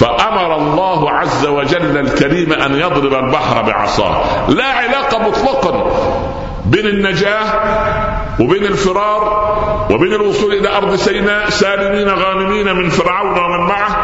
فأمر 0.00 0.56
الله 0.56 1.10
عز 1.10 1.46
وجل 1.46 1.98
الكريم 1.98 2.52
أن 2.52 2.74
يضرب 2.74 3.14
البحر 3.24 3.62
بعصاه. 3.62 4.22
لا 4.48 4.64
علاقة 4.64 5.18
مطلقا 5.18 5.90
بين 6.66 6.86
النجاة 6.86 7.44
وبين 8.40 8.64
الفرار 8.64 9.50
وبين 9.90 10.12
الوصول 10.12 10.52
إلى 10.52 10.76
أرض 10.76 10.94
سيناء 10.94 11.48
سالمين 11.48 12.08
غانمين 12.08 12.76
من 12.76 12.88
فرعون 12.88 13.38
ومن 13.38 13.68
معه 13.68 13.96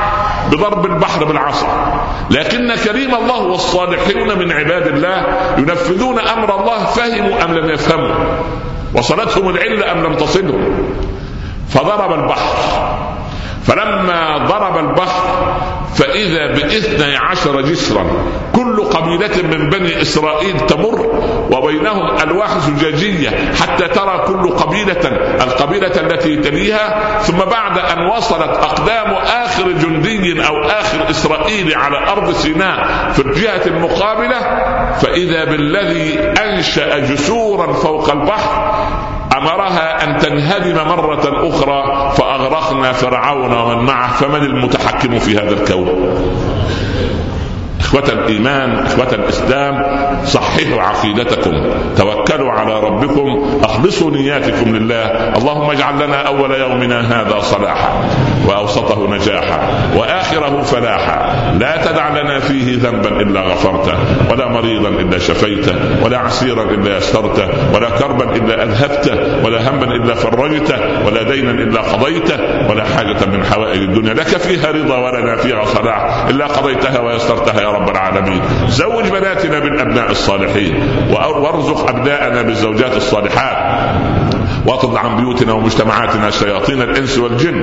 بضرب 0.50 0.86
البحر 0.86 1.24
بالعصا. 1.24 2.00
لكن 2.30 2.74
كريم 2.84 3.14
الله 3.14 3.42
والصالحون 3.42 4.38
من 4.38 4.52
عباد 4.52 4.86
الله 4.86 5.26
ينفذون 5.58 6.18
أمر 6.18 6.60
الله 6.60 6.84
فهموا 6.84 7.44
أم 7.44 7.54
لم 7.54 7.70
يفهموا؟ 7.70 8.14
وصلتهم 8.94 9.48
العلة 9.48 9.92
أم 9.92 9.98
لم 9.98 10.14
تصلهم؟ 10.14 10.88
فضرب 11.68 12.12
البحر. 12.12 12.56
فلما 13.66 14.38
ضرب 14.38 14.78
البحر 14.78 15.56
فإذا 15.94 16.46
بإثني 16.52 17.16
عشر 17.16 17.60
جسرا 17.60 18.06
كل 18.54 18.80
قبيلة 18.84 19.42
من 19.42 19.70
بني 19.70 20.02
إسرائيل 20.02 20.60
تمر 20.60 21.06
وبينهم 21.50 22.16
ألواح 22.22 22.58
زجاجية 22.58 23.30
حتى 23.60 23.88
ترى 23.88 24.24
كل 24.26 24.48
قبيلة 24.50 25.00
القبيلة 25.42 26.00
التي 26.00 26.36
تليها 26.36 27.18
ثم 27.22 27.38
بعد 27.38 27.78
أن 27.78 28.06
وصلت 28.06 28.56
أقدام 28.56 29.10
آخر 29.14 29.70
جندي 29.72 30.46
أو 30.46 30.62
آخر 30.64 31.10
إسرائيلي 31.10 31.74
على 31.74 32.12
أرض 32.12 32.32
سيناء 32.32 33.10
في 33.12 33.22
الجهة 33.22 33.66
المقابلة 33.66 34.38
فإذا 35.00 35.44
بالذي 35.44 36.18
أنشأ 36.18 36.98
جسورا 36.98 37.72
فوق 37.72 38.10
البحر 38.10 38.74
أمرها 39.38 40.04
أن 40.04 40.18
تنهدم 40.18 40.88
مرة 40.88 41.48
أخرى 41.48 42.12
فأغرقنا 42.16 42.92
فرعون 42.92 43.52
ومن 43.52 43.84
معه 43.84 44.12
فمن 44.12 44.42
المتحكم 44.42 45.18
في 45.18 45.36
هذا 45.36 45.50
الكون؟ 45.50 46.16
إخوة 47.80 48.08
الإيمان 48.08 48.78
إخوة 48.78 49.14
الإسلام 49.14 49.82
صححوا 50.24 50.82
عقيدتكم 50.82 51.52
توكلوا 51.96 52.52
على 52.52 52.80
ربكم 52.80 53.46
أخلصوا 53.62 54.10
نياتكم 54.10 54.76
لله 54.76 55.04
اللهم 55.36 55.70
اجعل 55.70 55.94
لنا 56.06 56.26
أول 56.26 56.50
يومنا 56.50 57.00
هذا 57.20 57.40
صلاحا. 57.40 57.88
وأوسطه 58.46 59.10
نجاحا 59.10 59.58
وآخره 59.96 60.62
فلاحا. 60.62 61.32
لا 61.60 61.76
تدع 61.84 62.08
لنا 62.08 62.40
فيه 62.40 62.78
ذنبا 62.78 63.08
إلا 63.08 63.40
غفرته 63.40 63.94
ولا 64.30 64.48
مريضا 64.48 64.88
إلا 64.88 65.18
شفيته 65.18 65.74
ولا 66.04 66.18
عسيرا 66.18 66.62
إلا 66.62 66.96
يسرته 66.96 67.48
ولا 67.74 67.90
كربا 67.90 68.36
إلا 68.36 68.62
أذهبته 68.62 69.44
ولا 69.44 69.70
هما 69.70 69.84
إلا 69.84 70.14
فرجته 70.14 71.06
ولا 71.06 71.22
دينا 71.22 71.50
إلا 71.50 71.80
قضيته 71.80 72.38
ولا 72.70 72.84
حاجة 72.84 73.26
من 73.26 73.44
حوائج 73.44 73.82
الدنيا. 73.82 74.14
لك 74.14 74.26
فيها 74.26 74.70
رضا 74.70 74.96
ولنا 74.98 75.36
فيها 75.36 75.64
صلاح 75.64 76.26
إلا 76.28 76.46
قضيتها 76.46 77.00
ويسرتها 77.00 77.60
يا 77.60 77.68
رب 77.70 77.90
العالمين. 77.90 78.42
زوج 78.68 79.08
بناتنا 79.08 79.58
بالأبناء 79.58 80.10
الصالحين 80.10 80.82
وارزق 81.10 81.88
أبناءنا 81.88 82.42
بالزوجات 82.42 82.96
الصالحات. 82.96 83.56
واطرد 84.66 84.96
عن 84.96 85.16
بيوتنا 85.16 85.52
ومجتمعاتنا 85.52 86.30
شياطين 86.30 86.82
الإنس 86.82 87.18
والجن. 87.18 87.56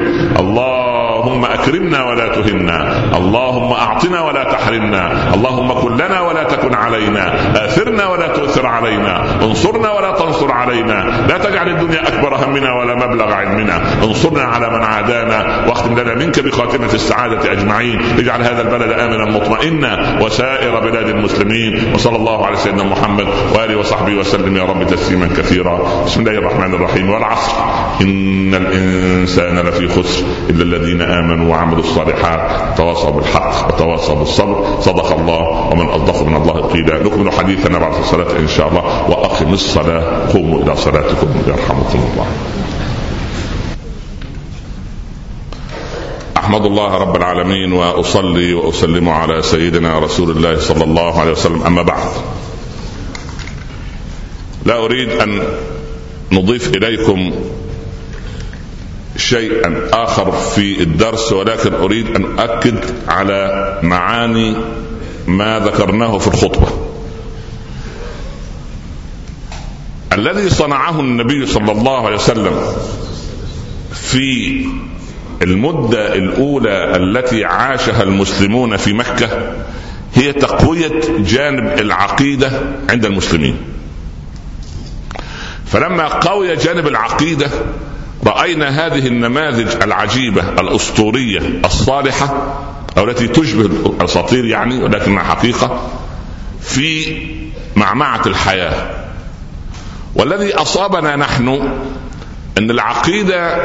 اللهم 1.23 1.45
أكرمنا 1.45 2.03
ولا 2.03 2.27
تهنا. 2.27 2.79
اللهم 3.17 3.71
أعطنا 3.71 4.21
ولا 4.21 4.43
تحرمنا. 4.43 5.33
اللهم 5.33 5.81
كن 5.81 5.93
لنا 5.95 6.21
ولا 6.21 6.43
تكن 6.43 6.73
علينا. 6.73 7.25
آثرنا 7.65 8.07
ولا 8.07 8.27
تؤثر 8.27 8.65
علينا. 8.65 9.23
انصرنا 9.41 9.91
ولا 9.91 10.11
تنصر 10.11 10.51
علينا. 10.51 11.27
لا 11.29 11.37
تجعل 11.37 11.69
الدنيا 11.69 12.07
أكبر 12.07 12.35
همنا 12.35 12.73
ولا 12.73 12.95
مبلغ 12.95 13.31
علمنا. 13.31 13.81
انصرنا 14.03 14.41
على 14.41 14.69
من 14.69 14.83
عادانا 14.83 15.65
واختم 15.67 15.99
لنا 15.99 16.15
منك 16.15 16.39
بخاتمة 16.39 16.93
السعادة 16.93 17.51
أجمعين. 17.51 18.01
اجعل 18.19 18.41
هذا 18.41 18.61
البلد 18.61 18.91
آمنا 18.91 19.25
مطمئنا 19.25 20.19
وسائر 20.21 20.79
بلاد 20.79 21.09
المسلمين. 21.09 21.93
وصلى 21.95 22.15
الله 22.15 22.45
على 22.45 22.55
سيدنا 22.55 22.83
محمد 22.83 23.27
وآله 23.55 23.75
وصحبه 23.79 24.15
وسلم 24.15 24.57
يا 24.57 24.63
رب 24.63 24.87
تسليما 24.87 25.27
كثيرا. 25.37 26.03
بسم 26.05 26.19
الله 26.19 26.31
الرحمن 26.31 26.73
الرحيم. 26.73 27.09
والعصر. 27.09 27.53
إن 28.01 28.55
الإنسان 28.55 29.59
لفي 29.59 29.87
خسر 29.87 30.25
إلا 30.49 30.63
الذين 30.63 31.12
آمنوا 31.19 31.51
وعملوا 31.51 31.83
الصالحات. 31.83 32.77
تواصوا 32.77 33.09
بالحق 33.09 33.67
وتواصوا 33.67 34.15
بالصبر. 34.15 34.65
صدق 34.81 35.11
الله 35.11 35.69
ومن 35.71 35.89
أصدق 35.89 36.23
من 36.23 36.35
الله 36.35 36.67
قيلا. 36.67 37.03
نكمل 37.03 37.31
حديثنا 37.31 37.79
بعد 37.79 37.93
الصلاة 37.99 38.39
إن 38.39 38.47
شاء 38.47 38.67
الله. 38.67 38.83
وأقم 39.09 39.53
الصلاة. 39.53 40.33
قوموا 40.33 40.59
إلى 40.59 40.75
صلاتكم 40.75 41.27
يرحمكم 41.47 41.99
الله. 42.13 42.27
أحمد 46.37 46.65
الله 46.65 46.97
رب 46.97 47.15
العالمين 47.15 47.73
وأصلي 47.73 48.53
وأسلم 48.53 49.09
على 49.09 49.41
سيدنا 49.41 49.99
رسول 49.99 50.29
الله 50.29 50.59
صلى 50.59 50.83
الله 50.83 51.19
عليه 51.19 51.31
وسلم. 51.31 51.63
أما 51.63 51.81
بعد. 51.81 52.07
لا 54.65 54.85
أريد 54.85 55.09
أن 55.09 55.43
نضيف 56.31 56.75
إليكم 56.75 57.31
شيئا 59.17 59.89
آخر 59.93 60.31
في 60.31 60.81
الدرس 60.83 61.33
ولكن 61.33 61.73
أريد 61.73 62.15
أن 62.15 62.39
أؤكد 62.39 62.79
على 63.07 63.79
معاني 63.83 64.55
ما 65.27 65.59
ذكرناه 65.59 66.17
في 66.17 66.27
الخطبة. 66.27 66.67
الذي 70.13 70.49
صنعه 70.49 70.99
النبي 70.99 71.45
صلى 71.45 71.71
الله 71.71 72.05
عليه 72.05 72.15
وسلم 72.15 72.61
في 73.93 74.65
المدة 75.41 76.15
الأولى 76.15 76.95
التي 76.95 77.45
عاشها 77.45 78.03
المسلمون 78.03 78.77
في 78.77 78.93
مكة 78.93 79.53
هي 80.13 80.33
تقوية 80.33 81.01
جانب 81.19 81.79
العقيدة 81.79 82.61
عند 82.89 83.05
المسلمين. 83.05 83.57
فلما 85.65 86.07
قوي 86.07 86.55
جانب 86.55 86.87
العقيدة 86.87 87.49
رأينا 88.25 88.69
هذه 88.69 89.07
النماذج 89.07 89.83
العجيبة 89.83 90.49
الأسطورية 90.49 91.39
الصالحة 91.65 92.55
أو 92.97 93.03
التي 93.03 93.27
تشبه 93.27 93.65
الأساطير 93.65 94.45
يعني 94.45 94.83
ولكنها 94.83 95.23
حقيقة 95.23 95.89
في 96.61 97.17
معمعة 97.75 98.21
الحياة. 98.25 98.91
والذي 100.15 100.55
أصابنا 100.55 101.15
نحن 101.15 101.47
إن 102.57 102.71
العقيدة 102.71 103.57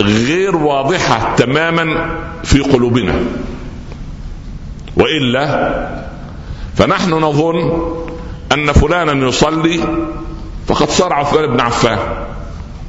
غير 0.00 0.56
واضحة 0.56 1.34
تماما 1.36 2.10
في 2.44 2.60
قلوبنا. 2.60 3.14
وإلا 4.96 5.76
فنحن 6.76 7.10
نظن 7.10 7.82
أن 8.52 8.72
فلانا 8.72 9.26
يصلي 9.26 9.80
فقد 10.66 10.88
صار 10.88 11.12
عثمان 11.12 11.46
بن 11.46 11.60
عفان. 11.60 11.98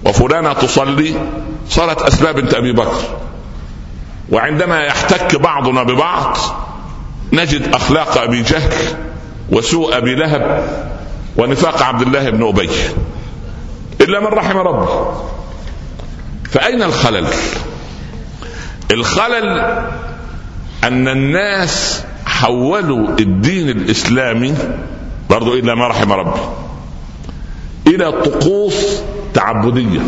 وفلانة 0.05 0.53
تصلي 0.53 1.13
صارت 1.69 2.01
أسماء 2.01 2.31
بنت 2.31 2.53
أبي 2.53 2.71
بكر. 2.71 3.01
وعندما 4.31 4.83
يحتك 4.83 5.35
بعضنا 5.35 5.83
ببعض 5.83 6.37
نجد 7.33 7.75
أخلاق 7.75 8.17
أبي 8.17 8.41
جهل 8.41 8.73
وسوء 9.51 9.97
أبي 9.97 10.15
لهب 10.15 10.69
ونفاق 11.37 11.83
عبد 11.83 12.01
الله 12.01 12.29
بن 12.29 12.47
أبي. 12.47 12.69
إلا 14.01 14.19
من 14.19 14.27
رحم 14.27 14.57
ربي. 14.57 14.87
فأين 16.51 16.83
الخلل؟ 16.83 17.27
الخلل 18.91 19.59
أن 20.83 21.07
الناس 21.07 22.03
حولوا 22.25 23.09
الدين 23.19 23.69
الإسلامي 23.69 24.55
برضو 25.29 25.53
إلا 25.53 25.75
ما 25.75 25.87
رحم 25.87 26.11
ربي 26.11 26.39
إلى 27.87 28.11
طقوس 28.11 29.01
تعبدية. 29.33 30.01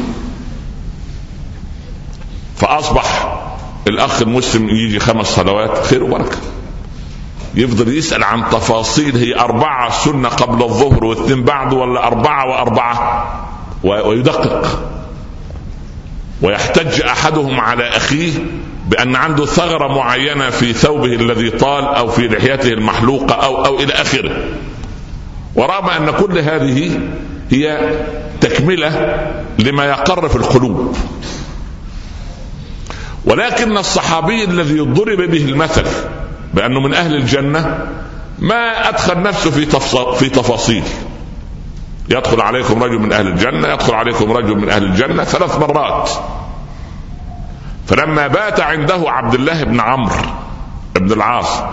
فأصبح 2.55 3.37
الأخ 3.87 4.21
المسلم 4.21 4.69
يجي 4.69 4.99
خمس 4.99 5.27
صلوات 5.27 5.85
خير 5.85 6.03
وبركة. 6.03 6.37
يفضل 7.55 7.97
يسأل 7.97 8.23
عن 8.23 8.49
تفاصيل 8.49 9.17
هي 9.17 9.39
أربعة 9.39 9.91
سنة 9.91 10.29
قبل 10.29 10.63
الظهر 10.63 11.05
واثنين 11.05 11.43
بعد 11.43 11.73
ولا 11.73 12.07
أربعة 12.07 12.49
وأربعة؟ 12.49 13.25
ويدقق. 13.83 14.79
ويحتج 16.41 17.01
أحدهم 17.01 17.59
على 17.59 17.87
أخيه 17.89 18.31
بأن 18.87 19.15
عنده 19.15 19.45
ثغرة 19.45 19.87
معينة 19.87 20.49
في 20.49 20.73
ثوبه 20.73 21.13
الذي 21.13 21.49
طال 21.49 21.85
أو 21.85 22.07
في 22.07 22.27
لحيته 22.27 22.69
المحلوقة 22.69 23.35
أو 23.35 23.65
أو 23.65 23.79
إلى 23.79 23.93
آخره. 23.93 24.43
ورغم 25.55 25.89
أن 25.89 26.11
كل 26.11 26.37
هذه 26.37 26.99
هي 27.51 27.91
تكملة 28.41 29.17
لما 29.59 29.85
يقر 29.85 30.29
في 30.29 30.35
القلوب. 30.35 30.97
ولكن 33.25 33.77
الصحابي 33.77 34.43
الذي 34.43 34.79
ضرب 34.79 35.21
به 35.21 35.45
المثل 35.45 35.85
بأنه 36.53 36.79
من 36.79 36.93
أهل 36.93 37.15
الجنة 37.15 37.87
ما 38.39 38.89
أدخل 38.89 39.21
نفسه 39.21 39.51
في 39.51 39.65
في 40.19 40.29
تفاصيل. 40.29 40.83
يدخل 42.09 42.41
عليكم 42.41 42.83
رجل 42.83 42.99
من 42.99 43.13
أهل 43.13 43.27
الجنة 43.27 43.67
يدخل 43.67 43.93
عليكم 43.93 44.31
رجل 44.31 44.57
من 44.57 44.69
أهل 44.69 44.83
الجنة 44.83 45.23
ثلاث 45.23 45.59
مرات. 45.59 46.09
فلما 47.87 48.27
بات 48.27 48.59
عنده 48.59 49.03
عبد 49.05 49.33
الله 49.33 49.63
بن 49.63 49.79
عمرو 49.79 50.15
بن 50.95 51.11
العاص 51.11 51.63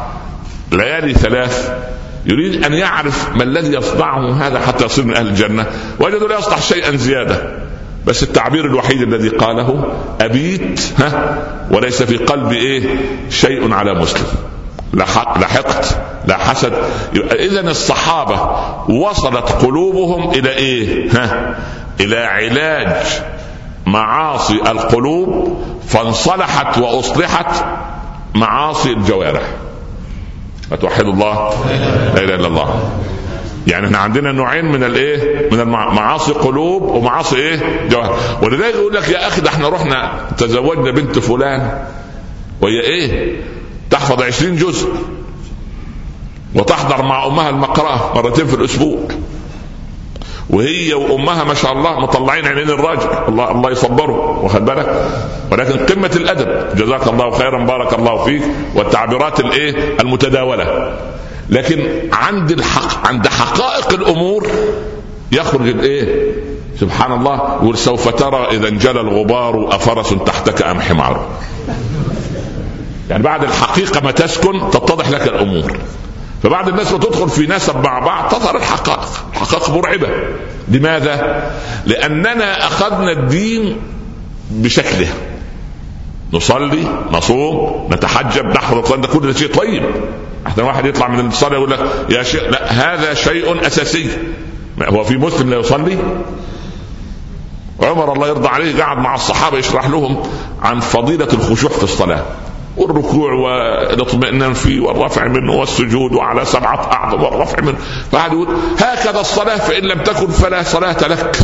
ليالي 0.72 1.14
ثلاث 1.14 1.72
يريد 2.26 2.64
أن 2.64 2.72
يعرف 2.72 3.36
ما 3.36 3.42
الذي 3.42 3.76
يصنعه 3.76 4.46
هذا 4.46 4.58
حتى 4.58 4.84
يصير 4.84 5.04
من 5.04 5.16
أهل 5.16 5.26
الجنة 5.26 5.66
وجدوا 6.00 6.28
لا 6.28 6.38
يصنع 6.38 6.60
شيئا 6.60 6.96
زيادة. 6.96 7.66
بس 8.06 8.22
التعبير 8.22 8.64
الوحيد 8.64 9.02
الذي 9.02 9.28
قاله 9.28 9.84
أبيت 10.20 10.80
ها 10.98 11.38
وليس 11.70 12.02
في 12.02 12.16
قلبي 12.16 12.56
إيه 12.56 12.96
شيء 13.30 13.74
على 13.74 13.94
مسلم. 13.94 14.26
لا 14.92 15.04
حقد 15.04 15.84
لا 16.26 16.36
حسد 16.36 16.72
اذا 17.32 17.60
الصحابة 17.60 18.56
وصلت 18.88 19.48
قلوبهم 19.48 20.30
إلى 20.30 20.50
إيه 20.50 21.10
ها 21.10 21.58
إلى 22.00 22.18
علاج 22.18 22.96
معاصي 23.86 24.54
القلوب 24.54 25.62
فانصلحت 25.88 26.78
وأصلحت 26.78 27.64
معاصي 28.34 28.92
الجوارح. 28.92 29.42
فتوحدوا 30.70 31.12
الله 31.12 31.50
لا 32.14 32.22
إله 32.24 32.35
إلا 32.35 32.46
الله 32.46 32.90
يعني 33.66 33.87
إحنا 33.87 33.98
عندنا 33.98 34.33
نوعين 34.33 34.64
من 34.64 34.85
الإيه؟ 34.85 35.48
من 35.52 35.61
المعاصي 35.61 36.33
قلوب 36.33 36.83
ومعاصي 36.83 37.37
إيه؟ 37.37 37.88
جوهر 37.90 38.18
ولذلك 38.42 38.74
يقول 38.74 38.94
لك 38.94 39.09
يا 39.09 39.29
أخي 39.29 39.40
ده 39.40 39.48
إحنا 39.50 39.68
رحنا 39.68 40.12
تزوجنا 40.38 40.90
بنت 40.90 41.18
فلان 41.18 41.85
وهي 42.61 42.81
إيه؟ 42.81 43.37
تحفظ 43.90 44.22
عشرين 44.22 44.57
جزء 44.57 44.88
وتحضر 46.55 47.02
مع 47.05 47.26
أمها 47.26 47.48
المقرأة 47.50 48.12
مرتين 48.14 48.46
في 48.46 48.55
الأسبوع 48.55 48.98
وهي 50.50 50.94
وأمها 50.94 51.44
ما 51.44 51.54
شاء 51.54 51.72
الله 51.72 52.00
مطلعين 52.00 52.46
عينين 52.46 52.70
الراجل. 52.70 53.09
الله 53.28 53.50
الله 53.50 53.70
يصبره. 53.70 54.40
واخد 54.42 54.64
بالك؟ 54.64 55.09
ولكن 55.52 55.87
قمة 55.87 56.11
الأدب. 56.16 56.76
جزاك 56.76 57.06
الله 57.06 57.30
خيرا 57.30 57.64
بارك 57.64 57.98
الله 57.98 58.24
فيك. 58.24 58.42
والتعبيرات 58.74 59.40
الإيه؟ 59.40 59.96
المتداولة. 60.00 60.96
لكن 61.50 61.87
عند 62.12 62.50
الحق 62.50 63.06
عند 63.06 63.28
حقائق 63.28 63.92
الأمور 63.92 64.46
يخرج 65.32 65.68
الإيه؟ 65.68 66.32
سبحان 66.80 67.12
الله. 67.12 67.35
يقول 67.35 67.78
سوف 67.78 68.09
ترى 68.09 68.48
إذا 68.50 68.68
انجلى 68.68 69.00
الغبار 69.00 69.68
أفرس 69.70 70.14
تحتك 70.26 70.62
أم 70.62 70.80
حمار. 70.80 71.26
يعني 73.11 73.22
بعد 73.22 73.44
الحقيقة 73.44 74.00
ما 74.00 74.11
تسكن 74.11 74.70
تتضح 74.70 75.11
لك 75.11 75.22
الأمور. 75.28 75.76
فبعد 76.42 76.68
الناس 76.68 76.92
ما 76.92 76.99
تدخل 76.99 77.29
في 77.29 77.46
نسب 77.46 77.77
مع 77.85 77.99
بعض 77.99 78.29
تظهر 78.31 78.57
الحقائق 78.57 79.09
الحقائق 79.33 79.70
مرعبة. 79.70 80.09
لماذا؟ 80.68 81.51
لأننا 81.87 82.66
أخذنا 82.66 83.12
الدين 83.12 83.77
بشكله. 84.51 85.09
نصلي 86.33 86.85
نصوم 87.12 87.88
نتحجب 87.92 88.44
نحفظ 88.46 88.77
القرآن 88.77 89.01
ده 89.01 89.09
كل 89.09 89.37
شيء 89.37 89.55
طيب. 89.55 89.83
إحنا 90.46 90.64
واحد 90.64 90.87
يطلع 90.87 91.09
من 91.09 91.27
الصلاة 91.29 91.53
يقول 91.53 91.70
لك 91.70 91.81
يا 92.11 92.22
شيخ 92.22 92.42
لا 92.42 92.72
هذا 92.72 93.14
شيء 93.14 93.66
أساسي. 93.66 94.11
هو 94.83 95.05
في 95.05 95.16
مسلم 95.16 95.51
لا 95.51 95.57
يصلي؟ 95.57 95.99
عمر 97.83 98.12
الله 98.12 98.29
يرضى 98.29 98.49
عليه 98.49 98.83
قعد 98.83 98.99
مع 98.99 99.14
الصحابة 99.14 99.59
يشرح 99.59 99.87
لهم 99.87 100.22
عن 100.62 100.81
فضيلة 100.81 101.29
الخشوع 101.33 101.70
في 101.70 101.83
الصلاة. 101.83 102.22
والركوع 102.76 103.32
والاطمئنان 103.32 104.52
فيه 104.52 104.80
والرفع 104.80 105.28
منه 105.28 105.52
والسجود 105.52 106.12
وعلى 106.12 106.44
سبعة 106.44 106.92
أعظم 106.92 107.22
والرفع 107.22 107.60
منه. 107.62 107.76
فقعد 108.12 108.32
يقول 108.32 108.48
هكذا 108.78 109.20
الصلاة 109.20 109.56
فإن 109.56 109.82
لم 109.82 109.98
تكن 110.02 110.26
فلا 110.26 110.62
صلاة 110.62 111.08
لك. 111.08 111.36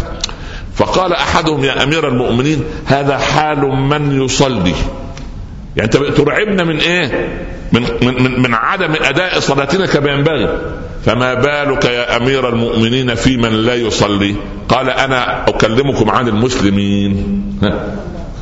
فقال 0.74 1.12
أحدهم 1.12 1.64
يا 1.64 1.82
أمير 1.82 2.08
المؤمنين 2.08 2.64
هذا 2.86 3.18
حال 3.18 3.58
من 3.66 4.22
يصلي. 4.24 4.74
يعني 5.76 5.88
ترعبنا 5.90 6.64
من 6.64 6.76
إيه؟ 6.76 7.28
من 7.72 7.82
من 8.02 8.42
من 8.42 8.54
عدم 8.54 8.92
أداء 9.02 9.40
صلاتنا 9.40 9.86
كما 9.86 10.10
ينبغي. 10.10 10.58
فما 11.04 11.34
بالك 11.34 11.84
يا 11.84 12.16
أمير 12.16 12.48
المؤمنين 12.48 13.14
في 13.14 13.36
من 13.36 13.52
لا 13.52 13.74
يصلي؟ 13.74 14.34
قال 14.68 14.90
أنا 14.90 15.48
أكلمكم 15.48 16.10
عن 16.10 16.28
المسلمين. 16.28 17.42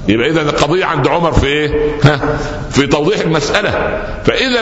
يبقى 0.09 0.31
اذا 0.31 0.43
القضية 0.43 0.85
عند 0.85 1.09
عمر 1.09 1.33
في 1.33 1.47
إيه؟ 1.47 1.97
ها؟ 2.05 2.21
في 2.71 2.87
توضيح 2.87 3.21
المسألة. 3.21 4.03
فاذا 4.25 4.61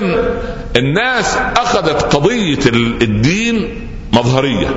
الناس 0.77 1.39
أخذت 1.57 2.03
قضية 2.17 2.59
الدين 3.03 3.87
مظهرية. 4.13 4.69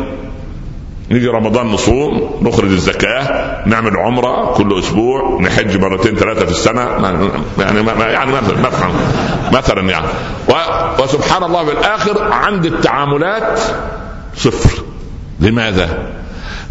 نيجي 1.12 1.28
رمضان 1.28 1.68
نصوم 1.68 2.40
نخرج 2.42 2.72
الزكاة 2.72 3.58
نعمل 3.68 3.98
عمرة 3.98 4.54
كل 4.54 4.80
أسبوع 4.80 5.40
نحج 5.42 5.78
مرتين 5.78 6.16
ثلاثة 6.16 6.46
في 6.46 6.52
السنة. 6.52 6.82
يعني 7.60 7.82
ما 7.82 8.06
يعني 8.06 8.32
مثلا 8.32 8.58
مثلا 9.52 9.90
يعني. 9.90 10.08
وسبحان 11.00 11.44
الله 11.44 11.66
في 11.66 11.72
الآخر 11.72 12.32
عند 12.32 12.66
التعاملات 12.66 13.60
صفر. 14.36 14.84
لماذا؟ 15.40 16.21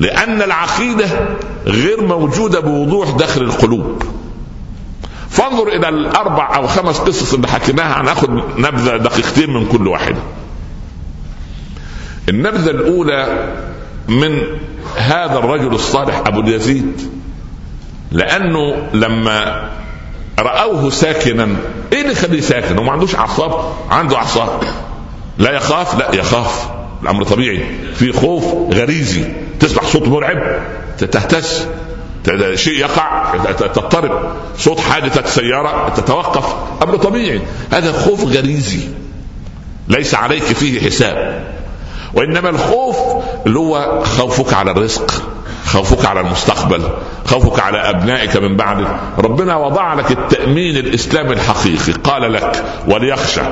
لأن 0.00 0.42
العقيدة 0.42 1.06
غير 1.66 2.06
موجودة 2.06 2.60
بوضوح 2.60 3.10
داخل 3.10 3.42
القلوب. 3.42 4.02
فانظر 5.30 5.68
إلى 5.68 5.88
الأربع 5.88 6.56
أو 6.56 6.66
خمس 6.66 6.98
قصص 6.98 7.34
اللي 7.34 7.48
حكيناها. 7.48 8.00
هناخد 8.00 8.30
نبذة 8.58 8.96
دقيقتين 8.96 9.50
من 9.50 9.66
كل 9.66 9.88
واحدة 9.88 10.18
النبذة 12.28 12.70
الأولى 12.70 13.52
من 14.08 14.42
هذا 14.96 15.38
الرجل 15.38 15.74
الصالح 15.74 16.22
أبو 16.26 16.40
اليزيد. 16.40 17.10
لأنه 18.12 18.88
لما 18.94 19.70
رأوه 20.38 20.90
ساكنا 20.90 21.56
إيه 21.92 22.00
اللي 22.00 22.12
يخليه 22.12 22.40
ساكن؟ 22.40 22.78
هو 22.78 22.84
ما 22.84 22.92
عندوش 22.92 23.14
أعصاب؟ 23.14 23.72
عنده 23.90 24.16
أعصاب. 24.16 24.62
لا 25.38 25.50
يخاف؟ 25.50 25.98
لا 25.98 26.14
يخاف. 26.14 26.70
الأمر 27.02 27.24
طبيعي. 27.24 27.64
في 27.94 28.12
خوف 28.12 28.44
غريزي. 28.74 29.24
تسمع 29.60 29.82
صوت 29.82 30.08
مرعب 30.08 30.38
تهتز 30.98 31.66
شيء 32.54 32.78
يقع 32.78 33.36
تضطرب. 33.52 34.32
صوت 34.58 34.80
حادثة 34.80 35.26
سيارة 35.26 35.88
تتوقف. 35.96 36.54
أمر 36.82 36.96
طبيعي. 36.96 37.40
هذا 37.72 37.92
خوف 37.92 38.24
غريزي. 38.24 38.80
ليس 39.88 40.14
عليك 40.14 40.42
فيه 40.42 40.80
حساب. 40.80 41.44
وإنما 42.14 42.50
الخوف 42.50 42.96
اللي 43.46 43.58
هو 43.58 44.04
خوفك 44.04 44.54
على 44.54 44.70
الرزق 44.70 45.22
خوفك 45.66 46.06
على 46.06 46.20
المستقبل 46.20 46.82
خوفك 47.26 47.60
على 47.60 47.78
أبنائك 47.78 48.36
من 48.36 48.56
بعدك. 48.56 49.00
ربنا 49.18 49.56
وضع 49.56 49.94
لك 49.94 50.10
التأمين 50.10 50.76
الإسلامي 50.76 51.32
الحقيقي. 51.32 51.92
قال 51.92 52.32
لك 52.32 52.64
وليخشى 52.88 53.42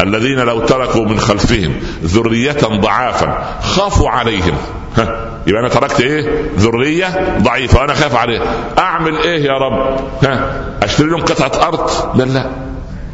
الذين 0.00 0.38
لو 0.38 0.60
تركوا 0.60 1.04
من 1.04 1.18
خلفهم 1.20 1.72
ذرية 2.04 2.58
ضعافا 2.62 3.58
خافوا 3.62 4.10
عليهم. 4.10 4.54
ها 4.96 5.30
يبقى 5.46 5.60
أنا 5.60 5.68
تركت 5.68 6.00
إيه؟ 6.00 6.42
ذرية 6.58 7.38
ضعيفة 7.38 7.80
وأنا 7.80 7.94
خايف 7.94 8.16
عليها 8.16 8.42
أعمل 8.78 9.16
إيه 9.16 9.44
يا 9.44 9.52
رب؟ 9.52 9.96
ها 10.22 10.64
أشتري 10.82 11.08
لهم 11.10 11.20
قطعة 11.22 11.68
أرض؟ 11.68 11.90
قال 12.20 12.34
لا. 12.34 12.50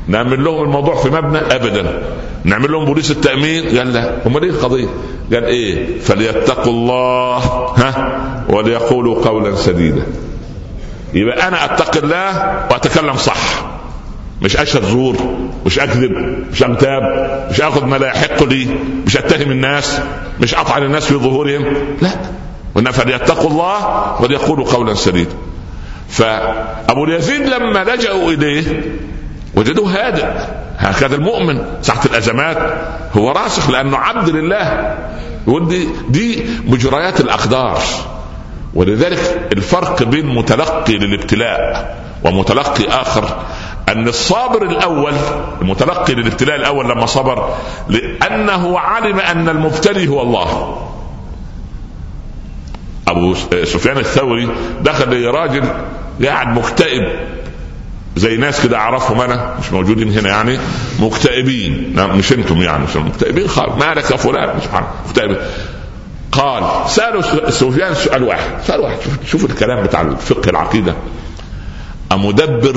نعمل 0.08 0.44
لهم 0.44 0.62
الموضوع 0.64 0.94
في 0.94 1.10
مبنى؟ 1.10 1.38
ابدا. 1.38 2.02
نعمل 2.44 2.72
لهم 2.72 2.84
بوليس 2.84 3.10
التأمين؟ 3.10 3.78
قال 3.78 3.92
لا. 3.92 4.26
امال 4.26 4.42
إيه 4.42 4.50
القضية؟ 4.50 4.86
قال 5.32 5.44
إيه؟ 5.44 6.00
فليتقوا 6.00 6.72
الله 6.72 7.38
ها 7.76 8.20
وليقولوا 8.48 9.24
قولا 9.24 9.56
سديدا. 9.56 10.02
يبقى 11.14 11.48
أنا 11.48 11.64
اتقي 11.64 11.98
الله 11.98 12.38
وأتكلم 12.70 13.16
صح. 13.16 13.36
مش 14.42 14.57
اشهد 14.57 14.85
زور 14.85 15.16
مش 15.66 15.79
أكذب 15.79 16.11
مش 16.53 16.62
اغتاب 16.62 17.03
مش 17.50 17.61
أخذ 17.61 17.85
ما 17.85 17.96
لا 17.96 18.07
يحق 18.07 18.42
لي 18.42 18.66
مش 19.07 19.16
أتهم 19.16 19.50
الناس 19.50 20.00
مش 20.40 20.55
اطعن 20.55 20.83
الناس 20.83 21.05
في 21.05 21.14
ظهورهم 21.14 21.64
لا. 22.03 22.11
وإن 22.74 22.90
فليتقوا 22.90 23.50
الله 23.50 23.76
وليقولوا 24.22 24.66
قولا 24.66 24.94
سديدا. 24.94 25.35
فأبو 26.09 27.05
اليزيد 27.05 27.42
لما 27.42 27.85
لجأوا 27.85 28.33
إليه 28.33 28.83
وجدوه 29.55 29.90
هادئ 29.90 30.26
هكذا 30.79 31.16
المؤمن 31.16 31.62
ساعة 31.83 32.00
الأزمات 32.05 32.57
هو 33.16 33.31
راسخ 33.31 33.70
لأنه 33.70 33.96
عبد 33.96 34.29
لله. 34.29 34.94
ودي 35.46 35.88
دي 36.09 36.44
مجريات 36.66 37.20
الأقدار. 37.20 37.79
ولذلك 38.74 39.48
الفرق 39.53 40.03
بين 40.03 40.26
متلقي 40.26 40.98
للابتلاء 40.98 41.96
ومتلقي 42.24 42.88
آخر. 42.88 43.42
أن 43.90 44.09
الصابر 44.09 44.62
الأول 44.62 45.12
المتلقي 45.62 46.14
للابتلاء 46.14 46.57
الأول 46.57 46.85
لما 46.85 47.07
صبر 47.07 47.55
لأنه 47.88 48.79
علم 48.79 49.18
أن 49.20 49.48
المبتلي 49.48 50.09
هو 50.09 50.22
الله. 50.22 50.76
أبو 53.09 53.35
سفيان 53.64 53.98
الثوري 53.98 54.48
دخل 54.81 55.24
راجل 55.24 55.64
قاعد 56.24 56.48
مكتئب 56.59 57.03
زي 58.16 58.37
ناس 58.37 58.62
كده 58.62 58.76
أعرفهم 58.76 59.20
أنا 59.20 59.55
مش 59.61 59.72
موجودين 59.72 60.12
هنا 60.18 60.29
يعني 60.29 60.59
مكتئبين. 61.00 61.94
مش 61.96 62.33
أنتم 62.33 62.62
يعني 62.62 62.85
مش 62.85 62.96
مكتئبين 62.96 63.48
خالص. 63.48 63.85
مالك 63.85 64.11
يا 64.11 64.16
فلان 64.16 64.57
مش 64.57 64.62
مكتئب. 65.09 65.37
قال 66.33 66.90
سألوا 66.90 67.50
سفيان 67.50 67.94
سؤال 67.94 68.22
واحد. 68.22 68.50
سؤال 68.66 68.81
واحد. 68.81 68.96
شوف 69.26 69.44
الكلام 69.44 69.83
بتاع 69.83 70.00
الفقه 70.00 70.50
العقيدة. 70.50 70.94
أمدبر 72.12 72.76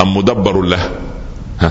أم 0.00 0.16
مدبر 0.16 0.60
له؟ 0.60 0.90
ها. 1.60 1.70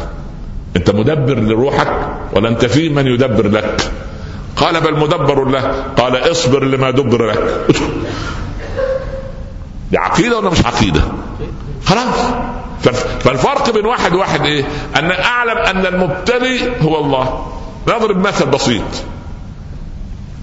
أنت 0.76 0.92
مدبر 0.92 1.40
لروحك 1.40 2.10
ولا 2.34 2.50
أنت 2.50 2.66
في 2.66 2.90
من 2.90 3.08
يدبر 3.08 3.48
لك. 3.48 3.92
قال 4.56 4.82
بل 4.82 5.00
مدبر 5.00 5.46
له. 5.46 5.62
قال 5.98 6.32
اصبر 6.32 6.64
لما 6.64 6.92
دبر 6.92 7.26
لك. 7.26 7.66
دي 9.92 9.98
عقيدة 9.98 10.38
ولا 10.38 10.50
مش 10.50 10.66
عقيدة؟ 10.66 11.02
خلاص. 11.86 12.16
فالفرق 13.20 13.74
بين 13.74 13.86
واحد 13.86 14.14
وواحد 14.14 14.42
إيه؟ 14.42 14.64
أن 14.96 15.12
أعلم 15.12 15.58
أن 15.58 15.86
المبتلي 15.86 16.60
هو 16.82 17.00
الله. 17.00 17.46
نضرب 17.88 18.18
مثل 18.18 18.46
بسيط. 18.46 18.84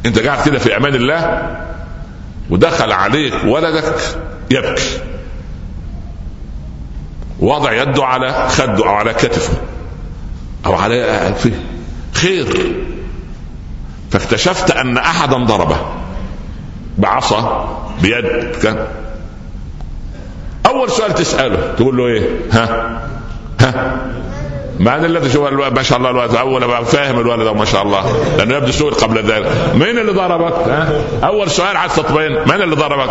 أنت 0.07 0.19
قاعد 0.19 0.49
كده 0.49 0.59
في 0.59 0.77
أمان 0.77 0.95
الله 0.95 1.51
ودخل 2.51 2.93
عليك 2.93 3.35
ولدك 3.45 3.95
يبكي. 4.51 5.16
وضع 7.41 7.73
يده 7.73 8.05
على 8.05 8.49
خده 8.49 8.85
أو 8.85 8.95
على 8.95 9.15
كتفه 9.15 9.53
أو 10.67 10.75
على 10.75 11.35
فيه. 11.39 11.65
خير. 12.13 12.77
فاكتشفت 14.11 14.71
أن 14.71 14.99
أحدا 14.99 15.37
ضربه. 15.37 15.77
بعصا 16.99 17.69
بيد. 18.03 18.57
كان. 18.63 18.87
أول 20.67 20.91
سؤال 20.91 21.15
تسأله. 21.15 21.75
تقول 21.77 21.97
له 21.97 22.07
إيه؟ 22.07 22.29
ها؟ 22.53 23.01
ها؟ 23.61 24.01
من 24.79 25.05
الذي 25.05 25.31
شو 25.31 25.51
ما 25.51 25.83
شاء 25.83 25.99
الله 25.99 26.11
الولد. 26.11 26.35
أول 26.35 26.87
فاهم 26.87 27.21
الولد 27.21 27.57
ما 27.57 27.65
شاء 27.65 27.83
الله. 27.83 28.37
لأنه 28.39 28.55
يبدو 28.55 28.73
سوء 28.73 28.95
قبل 28.95 29.19
ذلك. 29.19 29.53
مين 29.75 29.99
اللي 29.99 30.13
ضربك؟ 30.13 30.69
ها؟ 30.69 30.93
أول 31.25 31.51
سؤال 31.51 31.77
عايز 31.77 31.95
تطمئن 31.95 32.33
من 32.33 32.63
اللي 32.63 32.77
ضربك؟ 32.77 33.11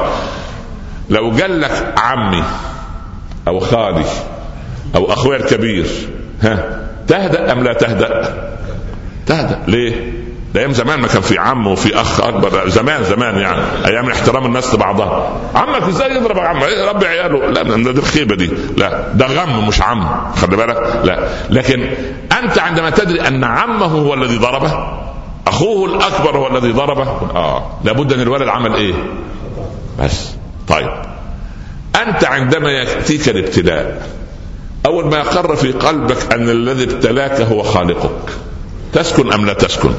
لو 1.10 1.30
قال 1.42 1.62
لك 1.62 1.94
عمي. 1.98 2.44
أو 3.48 3.60
خالي 3.60 4.06
أو 4.96 5.12
أخويا 5.12 5.38
الكبير 5.38 5.86
ها 6.42 6.80
تهدأ 7.08 7.52
أم 7.52 7.64
لا 7.64 7.74
تهدأ؟ 7.74 8.34
تهدأ. 9.26 9.60
ليه؟ 9.68 10.14
ده 10.54 10.62
أيام 10.62 10.72
زمان 10.72 11.00
ما 11.00 11.08
كان 11.08 11.22
في 11.22 11.40
عم 11.40 11.68
وفي 11.68 12.02
أخ 12.02 12.22
أكبر 12.22 12.70
زمان 12.70 13.04
زمان 13.04 13.38
يعني 13.38 13.62
أيام 13.86 14.10
احترام 14.10 14.46
الناس 14.46 14.74
لبعضها. 14.74 15.32
عمك 15.56 15.84
إزاي 15.84 16.16
يضرب 16.16 16.40
عمك 16.40 16.64
إيه 16.64 16.90
ربي 16.90 17.08
عياله. 17.08 17.46
لا 17.48 17.64
ده 17.64 18.00
الخيبة 18.00 18.36
دي. 18.36 18.50
لا 18.78 19.14
ده 19.14 19.26
غم 19.26 19.68
مش 19.68 19.82
عم 19.82 20.32
خلي 20.36 20.58
بالك. 20.58 21.02
لا 21.04 21.28
لكن 21.50 21.90
أنت 22.44 22.60
عندما 22.60 22.90
تدري 22.90 23.28
أن 23.28 23.44
عمه 23.44 23.86
هو 23.86 24.14
الذي 24.14 24.38
ضربه 24.38 24.88
أخوه 25.48 25.90
الأكبر 25.96 26.38
هو 26.38 26.48
الذي 26.48 26.72
ضربه 26.72 27.08
آه 27.36 27.70
لابد 27.84 28.14
أن 28.14 28.22
الولد 28.22 28.48
عمل 28.48 28.74
إيه؟ 28.74 28.94
بس. 30.00 30.32
طيب. 30.68 30.90
أنت 32.02 32.24
عندما 32.24 32.72
يأتيك 32.72 33.30
الابتلاء 33.30 34.08
أول 34.86 35.06
ما 35.06 35.18
يقر 35.18 35.56
في 35.56 35.72
قلبك 35.72 36.34
أن 36.34 36.50
الذي 36.50 36.84
ابتلاك 36.84 37.42
هو 37.42 37.64
خالقك. 37.64 38.30
تسكن 38.94 39.34
أم 39.34 39.46
لا 39.46 39.54
تسكن؟ 39.54 39.92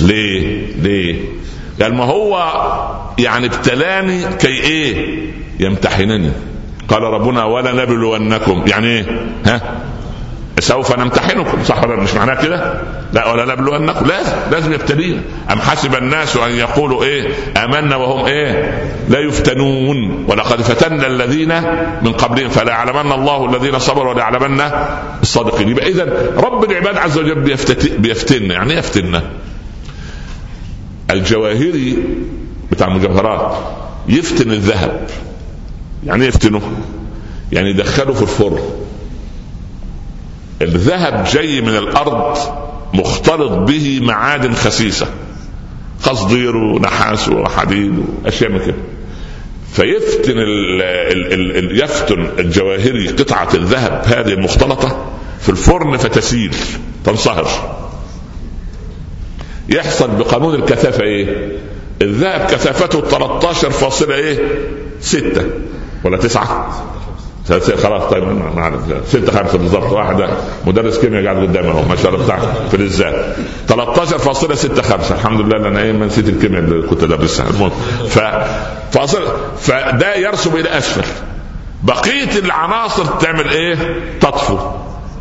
ليه؟ 0.00 0.66
ليه؟ 0.76 1.24
قال 1.82 1.94
ما 1.94 2.04
هو 2.04 2.52
يعني 3.18 3.46
ابتلاني 3.46 4.24
كي 4.38 4.48
إيه؟ 4.48 5.16
يمتحنني. 5.60 6.30
قال 6.88 7.02
ربنا 7.02 7.44
ولا 7.44 7.72
نبلونكم 7.72 8.64
يعني 8.66 8.86
إيه؟ 8.86 9.06
ها؟ 9.46 9.80
سوف 10.60 10.98
نمتحنكم. 10.98 11.64
صح 11.64 11.84
ولا 11.84 11.96
مش 11.96 12.14
معناه 12.14 12.34
كده؟ 12.42 12.80
لا 13.12 13.32
ولا 13.32 13.54
نبلونكم. 13.54 14.06
لازم 14.06 14.32
لازم 14.50 14.72
يبتلينا 14.72 15.20
أم 15.52 15.60
حسب 15.60 15.94
الناس 15.94 16.36
أن 16.36 16.50
يقولوا 16.50 17.04
إيه؟ 17.04 17.28
آمنا 17.64 17.96
وهم 17.96 18.26
إيه؟ 18.26 18.82
لا 19.08 19.18
يفتنون. 19.18 20.24
ولقد 20.28 20.62
فتنا 20.62 21.06
الذين 21.06 21.62
من 22.02 22.12
قبلهم. 22.12 22.48
فلا 22.48 22.70
يعلمن 22.72 23.12
الله 23.12 23.50
الذين 23.50 23.78
صبروا 23.78 24.12
ولا 24.12 24.20
يعلمن 24.20 24.62
الصادقين. 25.22 25.68
يبقى 25.68 25.88
اذا 25.88 26.32
رب 26.36 26.70
العباد 26.70 26.96
عز 26.96 27.18
وجل 27.18 27.40
بيفتنا 27.98 28.54
يعني 28.54 28.72
إيه 28.72 28.78
يفتنا 28.78 29.22
الجواهري 31.10 31.98
بتاع 32.72 32.86
المجوهرات 32.86 33.56
يفتن 34.08 34.50
الذهب. 34.50 35.06
يعني 36.06 36.26
يفتنه؟ 36.26 36.62
يعني 37.52 37.70
يدخله 37.70 38.12
في 38.12 38.22
الفرن. 38.22 38.58
الذهب 40.62 41.24
جاي 41.24 41.60
من 41.60 41.76
الأرض 41.76 42.38
مختلط 42.94 43.52
به 43.52 44.00
معادن 44.02 44.54
خسيسة 44.54 45.06
قصدير 46.04 46.56
ونحاس 46.56 47.28
وحديد 47.28 48.04
وأشياء 48.24 48.50
من 48.50 48.58
كده 48.58 48.74
فيفتن 49.72 50.38
ال 50.38 50.82
ال 50.82 51.32
ال 51.32 51.56
ال 51.56 51.80
يفتن 51.82 52.26
الجواهري 52.38 53.08
قطعة 53.08 53.48
الذهب 53.54 54.02
هذه 54.06 54.32
المختلطة 54.32 55.06
في 55.40 55.48
الفرن 55.48 55.96
فتسيل 55.96 56.54
تنصهر 57.04 57.48
يحصل 59.68 60.10
بقانون 60.10 60.54
الكثافة 60.54 61.02
إيه؟ 61.02 61.58
الذهب 62.02 62.46
كثافته 62.50 63.00
13 63.00 63.70
فاصلة 63.70 64.14
إيه؟ 64.14 64.38
ولا 66.04 66.16
تسعة؟ 66.16 66.70
خلاص 67.58 68.02
طيب 68.02 68.24
ستة 69.06 69.32
خمسة 69.32 69.58
بالضبط 69.58 69.92
واحدة 69.92 70.28
مدرس 70.66 70.98
كيمياء 70.98 71.24
قاعد 71.24 71.36
قدامي 71.36 71.68
أهو 71.68 71.82
ما 71.88 71.96
شاء 71.96 72.14
الله 72.14 72.24
بتاع 72.24 72.38
فلزات 72.72 73.36
13.65 73.68 75.12
الحمد 75.12 75.40
لله 75.40 75.68
أنا 75.68 75.80
إيه 75.82 75.92
نسيت 75.92 76.28
الكيمياء 76.28 76.62
اللي 76.62 76.86
كنت 76.88 77.02
أدرسها 77.02 77.46
المهم 77.50 77.70
ف 78.08 78.18
فاصل 78.92 79.22
فده 79.60 80.14
يرسب 80.14 80.56
إلى 80.56 80.78
أسفل 80.78 81.04
بقية 81.82 82.38
العناصر 82.44 83.04
تعمل 83.04 83.48
إيه؟ 83.48 83.76
تطفو 84.20 84.58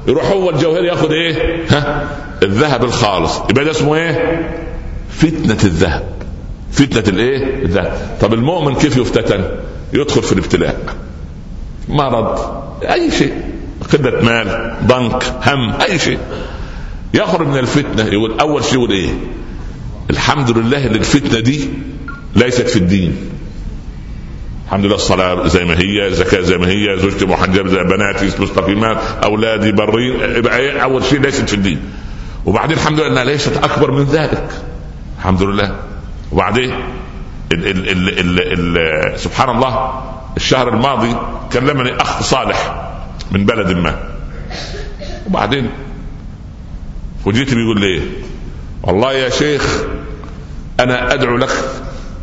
يروح 0.08 0.32
هو 0.32 0.50
الجوهري 0.50 0.88
ياخذ 0.88 1.12
إيه؟ 1.12 1.64
ها؟ 1.70 2.08
الذهب 2.44 2.84
الخالص 2.84 3.40
يبقى 3.50 3.66
ده 3.66 3.72
اسمه 3.72 3.96
إيه؟ 3.96 4.42
فتنة 5.12 5.58
الذهب 5.64 6.04
فتنة 6.72 7.04
الإيه؟ 7.08 7.64
الذهب 7.66 8.18
طب 8.22 8.34
المؤمن 8.34 8.76
كيف 8.76 8.98
يفتتن؟ 8.98 9.44
يدخل 9.94 10.24
في 10.24 10.32
الابتلاء 10.34 10.80
مرض 11.90 12.40
أي 12.84 13.12
شيء. 13.12 13.34
قلة 13.94 14.22
مال 14.22 14.76
ضنك 14.88 15.24
هم 15.46 15.82
أي 15.82 16.00
شيء. 16.00 16.20
يخرج 17.14 17.48
من 17.48 17.58
الفتنة. 17.58 18.04
يقول 18.04 18.40
أول 18.40 18.64
شيء 18.64 18.74
يقول 18.74 18.92
إيه؟ 18.92 19.10
الحمد 20.10 20.58
لله 20.58 20.88
إن 20.88 20.96
الفتنة 20.96 21.40
دي 21.40 21.70
ليست 22.36 22.70
في 22.70 22.76
الدين. 22.80 23.16
الحمد 24.66 24.86
لله 24.86 24.96
الصلاة 24.96 25.48
زي 25.48 25.66
ما 25.66 25.80
هي 25.80 26.14
زكاة 26.14 26.42
زي 26.42 26.58
ما 26.58 26.68
هي 26.68 26.98
زوجتي 27.00 27.26
محجبة 27.26 27.70
زي 27.70 27.84
بناتي 27.84 28.42
مستقيمات 28.42 28.98
أولادي 29.24 29.72
برين 29.72 30.46
إيه؟ 30.48 30.80
أول 30.80 31.04
شيء 31.04 31.20
ليست 31.20 31.50
في 31.50 31.56
الدين. 31.56 31.80
وبعدين 32.46 32.78
الحمد 32.78 33.00
لله 33.00 33.08
أنها 33.12 33.24
ليست 33.24 33.58
أكبر 33.64 33.92
من 33.92 34.04
ذلك. 34.04 34.50
الحمد 35.20 35.44
لله. 35.44 35.76
وبعدين 36.32 36.72
ال 37.52 37.68
ال 37.68 37.90
ال 37.90 38.20
ال 38.20 38.78
ال 38.78 39.20
سبحان 39.20 39.50
الله 39.56 40.02
الشهر 40.38 40.70
الماضي 40.70 41.16
كلمني 41.54 42.02
أخ 42.02 42.22
صالح 42.24 42.90
من 43.32 43.46
بلد 43.46 43.72
ما. 43.78 44.00
وبعدين 45.28 45.70
وجيت 47.26 47.54
بيقول 47.54 47.80
لي 47.82 47.88
إيه 47.88 48.02
والله 48.84 49.14
يا 49.14 49.30
شيخ 49.30 49.84
أنا 50.80 51.14
أدعو 51.14 51.38
لك 51.38 51.50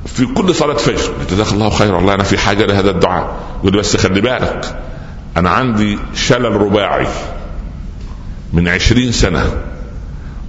في 0.07 0.27
كل 0.27 0.55
صلاة 0.55 0.75
فجر. 0.77 1.12
جزاك 1.31 1.53
الله 1.53 1.71
خير 1.71 1.95
والله 1.95 2.14
أنا 2.14 2.23
في 2.23 2.38
حاجة 2.38 2.64
لهذا 2.64 2.90
الدعاء. 2.90 3.37
يقول 3.61 3.73
لي 3.73 3.79
بس 3.79 3.97
خلي 3.97 4.21
بالك 4.21 4.83
أنا 5.37 5.51
عندي 5.51 5.99
شلل 6.14 6.53
رباعي 6.61 7.07
من 8.53 8.69
عشرين 8.69 9.12
سنة 9.12 9.45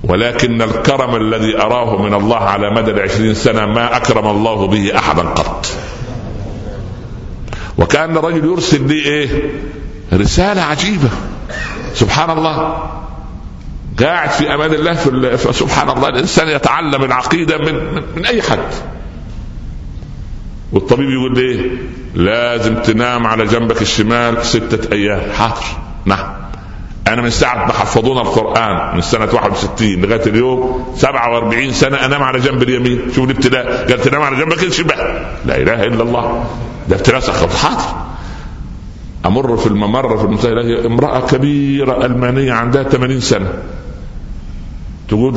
ولكن 0.03 0.61
الكرم 0.61 1.15
الذي 1.15 1.61
أراه 1.61 2.01
من 2.01 2.13
الله 2.13 2.37
على 2.37 2.71
مدى 2.75 2.91
العشرين 2.91 3.33
سنة 3.33 3.65
ما 3.65 3.97
أكرم 3.97 4.27
الله 4.27 4.67
به 4.67 4.97
أحدا 4.97 5.21
قط. 5.21 5.67
وكأن 7.77 8.17
الرجل 8.17 8.45
يرسل 8.45 8.87
لي 8.87 9.05
إيه؟ 9.05 9.51
رسالة 10.13 10.61
عجيبة. 10.61 11.09
سبحان 11.93 12.29
الله. 12.29 12.83
قاعد 13.99 14.29
في 14.29 14.53
أمان 14.53 14.73
الله 14.73 14.93
في 14.93 15.53
سبحان 15.53 15.89
الله. 15.89 16.09
الإنسان 16.09 16.47
يتعلم 16.49 17.03
العقيدة 17.03 17.57
من, 17.57 17.73
من, 17.73 18.03
من 18.15 18.25
أي 18.25 18.41
حد. 18.41 18.73
والطبيب 20.71 21.09
يقول 21.09 21.33
لي 21.33 21.41
إيه 21.41 21.71
لازم 22.15 22.75
تنام 22.75 23.27
على 23.27 23.45
جنبك 23.45 23.81
الشمال 23.81 24.45
ستة 24.45 24.95
أيام. 24.95 25.31
حاضر. 25.37 25.65
نعم. 26.05 26.33
أنا 27.07 27.21
من 27.21 27.29
ساعة 27.29 27.65
ما 27.65 27.73
حفظونا 27.73 28.21
القرآن 28.21 28.95
من 28.95 29.01
سنة 29.01 29.29
61 29.33 30.01
لغاية 30.01 30.25
اليوم 30.25 30.93
47 30.97 31.73
سنة 31.73 32.05
أنام 32.05 32.23
على 32.23 32.39
جنب 32.39 32.63
اليمين. 32.63 33.01
شوف 33.15 33.25
الابتلاء. 33.25 33.87
قال 33.89 34.01
تنام 34.01 34.21
على 34.21 34.35
جنبك 34.35 34.63
الشمال. 34.63 35.25
لا 35.45 35.57
إله 35.57 35.83
إلا 35.83 36.03
الله. 36.03 36.45
ده 36.89 37.19
سخط 37.19 37.53
حاضر 37.53 38.07
أمر 39.25 39.57
في 39.57 39.67
الممر 39.67 40.17
في 40.17 40.23
المساء 40.23 40.85
امرأة 40.85 41.19
كبيرة 41.27 42.05
ألمانية 42.05 42.53
عندها 42.53 42.83
80 42.83 43.19
سنة 43.19 43.53
تقول 45.07 45.35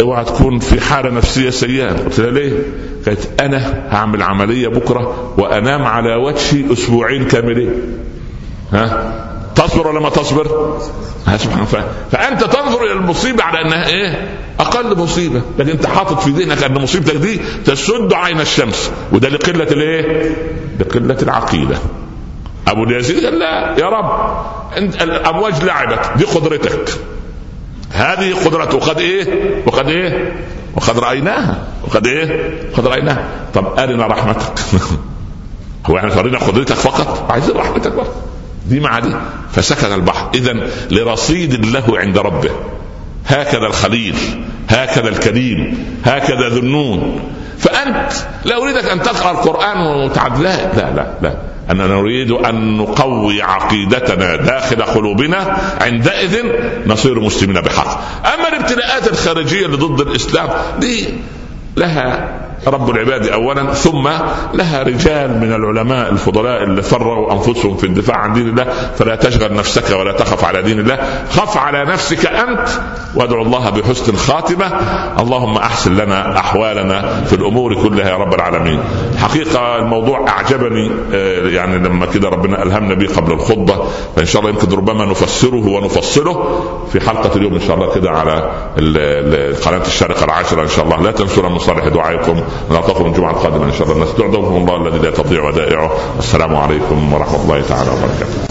اوعى 0.00 0.24
تكون 0.24 0.58
في 0.58 0.80
حالة 0.80 1.10
نفسية 1.10 1.50
سيئة 1.50 1.92
قلت 1.92 2.20
لها 2.20 2.30
ليه؟ 2.30 2.52
قالت 3.06 3.40
أنا 3.40 3.86
هعمل 3.90 4.22
عملية 4.22 4.68
بكرة 4.68 5.34
وأنام 5.38 5.82
على 5.82 6.14
وجهي 6.14 6.72
أسبوعين 6.72 7.24
كاملين 7.24 7.70
ها 8.72 9.12
تصبر 9.54 9.88
ولا 9.88 10.00
ما 10.00 10.08
تصبر؟ 10.08 10.78
سبحان 11.36 11.66
الله 11.72 11.84
فأنت 12.12 12.44
تنظر 12.44 12.84
إلى 12.84 12.92
المصيبة 12.92 13.42
على 13.42 13.60
أنها 13.66 13.88
إيه؟ 13.88 14.28
أقل 14.60 14.98
مصيبة، 14.98 15.42
لكن 15.58 15.70
أنت 15.70 15.86
حاطط 15.86 16.20
في 16.20 16.30
ذهنك 16.30 16.62
أن 16.64 16.82
مصيبتك 16.82 17.16
دي 17.16 17.40
تسد 17.64 18.12
عين 18.12 18.40
الشمس، 18.40 18.90
وده 19.12 19.28
لقلة 19.28 19.64
الإيه؟ 19.64 20.36
لقله 20.80 21.18
العقيدة. 21.22 21.76
أبو 22.68 22.84
اليزيد 22.84 23.24
قال 23.24 23.38
لا 23.38 23.74
يا 23.78 23.86
رب 23.86 24.36
أنت 24.76 25.02
الأمواج 25.02 25.64
لعبت 25.64 26.10
دي 26.16 26.24
قدرتك. 26.24 26.90
هذه 27.90 28.34
قدرته 28.44 28.76
وقد 28.76 28.98
إيه؟ 28.98 29.62
وقد 29.66 29.88
إيه؟ 29.88 30.32
وقد 30.74 30.98
رأيناها 30.98 31.66
وقد 31.84 32.06
إيه؟ 32.06 32.50
وقد 32.72 32.86
رأيناها 32.86 33.28
طب 33.54 33.78
أرنا 33.78 34.06
رحمتك 34.06 34.60
هو 35.86 35.98
إحنا 35.98 36.10
ترينا 36.10 36.38
قدرتك 36.38 36.74
فقط 36.74 37.30
عايزين 37.30 37.56
رحمتك 37.56 37.92
بقى 37.92 38.06
دي 38.66 38.80
مع 38.80 38.98
دي 38.98 39.16
فسكن 39.52 39.92
البحر 39.92 40.30
اذا 40.34 40.52
لرصيد 40.90 41.66
له 41.66 41.98
عند 41.98 42.18
ربه 42.18 42.50
هكذا 43.26 43.66
الخليل 43.66 44.16
هكذا 44.68 45.08
الكريم 45.08 45.84
هكذا 46.04 46.48
ذو 46.48 46.58
النون 46.58 47.20
فأنت 47.58 48.12
لا 48.44 48.56
أريدك 48.62 48.84
أن 48.84 49.02
تقرأ 49.02 49.30
القرآن 49.30 49.86
وتعد 49.86 50.38
لا 50.40 50.56
لا 50.74 51.06
لا. 51.22 51.36
أننا 51.70 51.86
نريد 51.86 52.30
أن 52.30 52.76
نقوي 52.76 53.42
عقيدتنا 53.42 54.36
داخل 54.36 54.82
قلوبنا 54.82 55.56
عندئذ 55.80 56.42
نصير 56.86 57.20
مسلمين 57.20 57.60
بحق 57.60 58.00
أما 58.34 58.48
الابتلاءات 58.48 59.08
الخارجية 59.08 59.66
اللي 59.66 59.76
ضد 59.76 60.00
الإسلام 60.00 60.48
دي 60.78 61.08
لها 61.76 62.28
رب 62.66 62.90
العباد 62.90 63.26
اولا 63.26 63.72
ثم 63.72 64.08
لها 64.54 64.82
رجال 64.82 65.40
من 65.40 65.52
العلماء 65.52 66.12
الفضلاء 66.12 66.62
اللي 66.62 66.82
فرغوا 66.82 67.32
أنفسهم 67.32 67.76
في 67.76 67.84
الدفاع 67.86 68.16
عن 68.16 68.32
دين 68.32 68.48
الله 68.48 68.64
فلا 68.98 69.16
تشغل 69.16 69.54
نفسك 69.54 69.90
ولا 69.90 70.12
تخف 70.12 70.44
على 70.44 70.62
دين 70.62 70.80
الله. 70.80 70.98
خف 71.30 71.56
على 71.56 71.84
نفسك 71.84 72.26
أنت 72.26 72.68
وادعو 73.14 73.42
الله 73.42 73.70
بحسن 73.70 74.12
الخاتمة. 74.12 74.66
اللهم 75.18 75.56
أحسن 75.56 75.96
لنا 75.96 76.38
أحوالنا 76.38 77.24
في 77.24 77.32
الأمور 77.32 77.74
كلها 77.74 78.10
يا 78.10 78.16
رب 78.16 78.34
العالمين. 78.34 78.80
حقيقة 79.18 79.76
الموضوع 79.76 80.28
أعجبني 80.28 80.90
آه، 81.14 81.48
يعني 81.48 81.78
لما 81.78 82.06
كده 82.06 82.28
ربنا 82.28 82.62
ألهمنا 82.62 82.94
به 82.94 83.06
قبل 83.16 83.32
الخطبة 83.32 83.86
فإن 84.16 84.26
شاء 84.26 84.42
الله 84.42 84.54
يمكن 84.54 84.76
ربما 84.76 85.04
نفسره 85.04 85.66
ونفصله 85.66 86.62
في 86.92 87.00
حلقة 87.00 87.36
اليوم 87.36 87.54
إن 87.54 87.60
شاء 87.60 87.76
الله 87.76 87.94
كده 87.94 88.10
على 88.10 88.50
قناة 89.64 89.86
الشارقة 89.86 90.24
العاشرة 90.24 90.62
إن 90.62 90.68
شاء 90.68 90.84
الله. 90.84 91.02
لا 91.02 91.10
تنسونا 91.10 91.48
من 91.48 91.58
صالح 91.58 91.88
دعائكم. 91.88 92.40
نلقاكم 92.70 93.06
الجمعة 93.06 93.30
القادمة 93.30 93.64
إن 93.64 93.72
شاء 93.72 93.92
الله. 93.92 94.04
نستودعكم 94.04 94.56
الله 94.56 94.76
الذي 94.76 94.98
لا 94.98 95.10
تضيع 95.10 95.48
ودائعه. 95.48 95.90
السلام 96.18 96.56
عليكم 96.56 97.12
ورحمة 97.12 97.42
الله 97.42 97.62
تعالى 97.68 97.90
وبركاته. 97.90 98.38